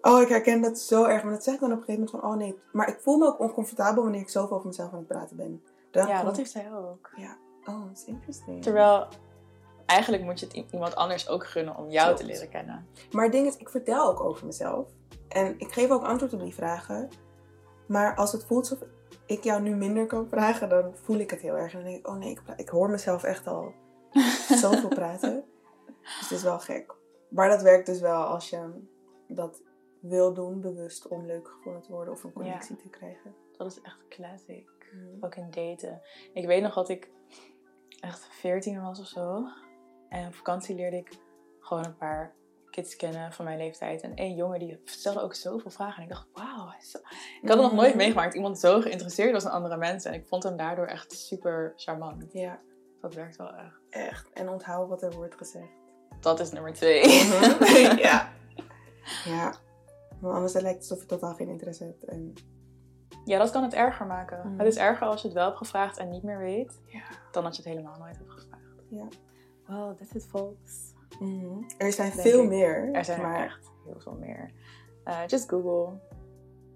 Oh, 0.00 0.20
ik 0.20 0.28
herken 0.28 0.60
dat 0.60 0.78
zo 0.78 1.04
erg. 1.04 1.22
Maar 1.22 1.32
dat 1.32 1.44
zeg 1.44 1.54
ik 1.54 1.60
dan 1.60 1.72
op 1.72 1.78
een 1.78 1.84
gegeven 1.84 2.04
moment 2.04 2.22
van, 2.22 2.30
oh 2.30 2.36
nee. 2.36 2.58
Maar 2.72 2.88
ik 2.88 2.98
voel 3.00 3.18
me 3.18 3.26
ook 3.26 3.40
oncomfortabel 3.40 4.02
wanneer 4.02 4.20
ik 4.20 4.30
zoveel 4.30 4.56
over 4.56 4.66
mezelf 4.68 4.92
aan 4.92 4.98
het 4.98 5.06
praten 5.06 5.36
ben. 5.36 5.62
Ja, 5.90 6.04
voel 6.06 6.22
dat 6.24 6.30
ik- 6.32 6.36
heeft 6.38 6.50
zij 6.50 6.72
ook. 6.72 7.10
Oh, 7.64 7.86
dat 7.86 7.96
is 7.98 8.04
interesting. 8.04 8.62
Terwijl, 8.62 9.06
eigenlijk 9.86 10.22
moet 10.22 10.40
je 10.40 10.46
het 10.46 10.72
iemand 10.72 10.94
anders 10.94 11.28
ook 11.28 11.46
gunnen 11.46 11.76
om 11.76 11.90
jou 11.90 12.16
te 12.16 12.24
leren 12.24 12.48
kennen. 12.48 12.86
Maar 13.10 13.22
het 13.24 13.32
ding 13.32 13.46
is, 13.46 13.56
ik 13.56 13.68
vertel 13.68 14.08
ook 14.08 14.20
over 14.20 14.46
mezelf. 14.46 14.88
En 15.28 15.54
ik 15.58 15.72
geef 15.72 15.90
ook 15.90 16.04
antwoord 16.04 16.32
op 16.32 16.40
die 16.42 16.54
vragen. 16.54 17.08
Maar 17.86 18.16
als 18.16 18.32
het 18.32 18.44
voelt 18.44 18.70
alsof 18.70 18.88
ik 19.32 19.44
jou 19.44 19.62
nu 19.62 19.74
minder 19.74 20.06
kan 20.06 20.28
vragen, 20.28 20.68
dan 20.68 20.94
voel 20.94 21.18
ik 21.18 21.30
het 21.30 21.40
heel 21.40 21.56
erg. 21.56 21.72
En 21.72 21.78
dan 21.78 21.88
denk 21.88 21.98
ik, 21.98 22.08
oh 22.08 22.16
nee, 22.16 22.30
ik, 22.30 22.42
ik 22.56 22.68
hoor 22.68 22.90
mezelf 22.90 23.22
echt 23.22 23.46
al 23.46 23.72
zoveel 24.62 24.88
praten. 24.88 25.44
Dus 26.00 26.20
het 26.20 26.30
is 26.30 26.42
wel 26.42 26.58
gek. 26.58 26.94
Maar 27.28 27.48
dat 27.48 27.62
werkt 27.62 27.86
dus 27.86 28.00
wel 28.00 28.24
als 28.24 28.50
je 28.50 28.70
dat 29.28 29.62
wil 30.00 30.34
doen, 30.34 30.60
bewust 30.60 31.08
om 31.08 31.26
leuk 31.26 31.48
gevonden 31.48 31.82
te 31.82 31.92
worden 31.92 32.14
of 32.14 32.24
een 32.24 32.32
connectie 32.32 32.76
te 32.76 32.88
krijgen. 32.88 33.34
Dat 33.56 33.66
is 33.66 33.80
echt 33.80 34.08
classic. 34.08 34.70
Ook 35.20 35.34
in 35.34 35.50
daten. 35.50 36.00
Ik 36.32 36.46
weet 36.46 36.62
nog 36.62 36.74
dat 36.74 36.88
ik 36.88 37.10
echt 38.00 38.26
14 38.30 38.82
was 38.82 39.00
of 39.00 39.06
zo. 39.06 39.44
En 40.08 40.26
op 40.26 40.34
vakantie 40.34 40.74
leerde 40.74 40.96
ik 40.96 41.18
gewoon 41.60 41.84
een 41.84 41.96
paar 41.96 42.34
kids 42.72 42.96
kennen 42.96 43.32
van 43.32 43.44
mijn 43.44 43.58
leeftijd. 43.58 44.00
En 44.02 44.14
één 44.14 44.34
jongen 44.34 44.58
die 44.58 44.80
stelde 44.84 45.20
ook 45.20 45.34
zoveel 45.34 45.70
vragen. 45.70 45.96
En 45.96 46.02
ik 46.02 46.08
dacht, 46.08 46.26
wauw. 46.32 46.68
hij 46.68 46.78
is 46.80 46.90
zo- 46.90 46.98
Ik 47.42 47.48
had 47.48 47.50
het 47.58 47.60
nog 47.66 47.72
nooit 47.72 47.88
Mhm. 47.88 47.96
meegemaakt. 47.96 48.34
Iemand 48.34 48.58
zo 48.58 48.80
geïnteresseerd 48.80 49.32
was 49.32 49.44
in 49.44 49.50
andere 49.50 49.76
mensen. 49.76 50.12
En 50.12 50.20
ik 50.20 50.26
vond 50.26 50.42
hem 50.42 50.56
daardoor 50.56 50.86
echt 50.86 51.12
super 51.12 51.72
charmant. 51.76 52.32
Ja, 52.32 52.60
Dat 53.00 53.14
werkt 53.14 53.36
wel 53.36 53.54
echt. 53.54 53.78
echt. 53.90 54.30
En 54.32 54.48
onthoud 54.48 54.88
wat 54.88 55.02
er 55.02 55.12
wordt 55.12 55.34
gezegd. 55.34 55.72
Dat 56.20 56.40
is 56.40 56.50
nummer 56.50 56.72
twee. 56.72 57.02
Mhm. 57.24 57.96
ja. 58.08 58.32
Ja. 59.24 59.54
Want 60.20 60.34
anders 60.34 60.52
lijkt 60.52 60.66
het 60.82 60.90
alsof 60.90 61.00
je 61.00 61.06
totaal 61.06 61.34
geen 61.34 61.48
interesse 61.48 61.84
hebt. 61.84 62.04
En 62.04 62.34
Ja, 63.24 63.38
dat 63.38 63.50
kan 63.50 63.62
het 63.62 63.74
erger 63.74 64.06
maken. 64.06 64.38
Mhm. 64.48 64.58
Het 64.58 64.66
is 64.66 64.76
erger 64.76 65.06
als 65.06 65.20
je 65.22 65.26
het 65.28 65.36
wel 65.36 65.44
hebt 65.46 65.56
gevraagd 65.58 65.96
en 65.98 66.08
niet 66.08 66.22
meer 66.22 66.38
weet. 66.38 66.80
Ja. 66.86 67.02
Dan 67.32 67.42
dat 67.44 67.56
je 67.56 67.62
het 67.62 67.70
helemaal 67.70 67.98
nooit 67.98 68.16
hebt 68.16 68.30
gevraagd. 68.30 68.82
Ja. 68.88 69.06
Well, 69.66 69.94
that's 69.98 70.12
it 70.12 70.26
folks. 70.30 70.91
Mhm. 71.22 71.62
Er 71.78 71.92
zijn 71.92 72.10
Denk 72.10 72.22
veel 72.22 72.42
ik. 72.42 72.48
meer. 72.48 72.88
Er 72.92 73.04
zijn 73.04 73.20
er 73.20 73.26
maar... 73.26 73.44
echt 73.44 73.70
heel 73.84 74.00
veel 74.00 74.16
meer. 74.20 74.50
Eh, 75.04 75.18
just 75.26 75.48
Google. 75.48 75.98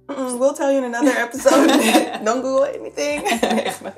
Mm, 0.06 0.38
we'll 0.38 0.54
tell 0.54 0.74
you 0.74 0.84
in 0.84 0.94
another 0.94 1.24
episode. 1.24 1.66
Don't 2.24 2.44
Google 2.44 2.78
anything. 2.78 3.28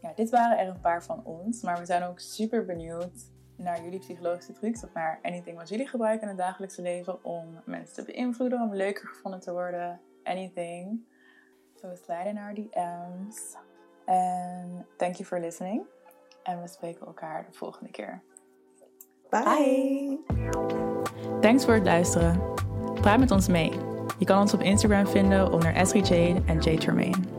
Ja, 0.00 0.12
dit 0.14 0.30
waren 0.30 0.58
er 0.58 0.68
een 0.68 0.80
paar 0.80 1.04
van 1.04 1.24
ons. 1.24 1.62
Maar 1.62 1.78
we 1.78 1.84
zijn 1.84 2.02
ook 2.02 2.18
super 2.18 2.64
benieuwd 2.64 3.30
naar 3.56 3.82
jullie 3.82 3.98
psychologische 3.98 4.52
trucs. 4.52 4.84
Of 4.84 4.92
naar 4.92 5.18
anything 5.22 5.56
wat 5.56 5.68
jullie 5.68 5.86
gebruiken 5.86 6.22
in 6.22 6.28
het 6.28 6.38
dagelijkse 6.38 6.82
leven. 6.82 7.24
Om 7.24 7.60
mensen 7.64 7.94
te 7.94 8.12
beïnvloeden. 8.12 8.60
Om 8.60 8.74
leuker 8.74 9.08
gevonden 9.08 9.40
te 9.40 9.52
worden. 9.52 10.00
Anything. 10.24 11.06
So 11.74 11.94
slide 11.94 12.28
in 12.28 12.38
our 12.38 12.54
DM's. 12.54 13.56
En 14.04 14.86
thank 14.96 15.14
you 15.14 15.24
for 15.24 15.40
listening. 15.40 15.86
En 16.46 16.60
we 16.60 16.68
spreken 16.68 17.06
elkaar 17.06 17.46
de 17.50 17.56
volgende 17.56 17.90
keer. 17.90 18.22
Bye. 19.30 20.18
Thanks 21.40 21.64
voor 21.64 21.74
het 21.74 21.84
luisteren. 21.84 22.40
Praat 23.00 23.18
met 23.18 23.30
ons 23.30 23.48
mee. 23.48 23.72
Je 24.18 24.24
kan 24.24 24.40
ons 24.40 24.54
op 24.54 24.60
Instagram 24.60 25.06
vinden 25.06 25.52
onder 25.52 25.74
Esri 25.74 26.00
Jade 26.00 26.42
en 26.46 26.58
Jade 26.58 26.78
Tremaine. 26.78 27.35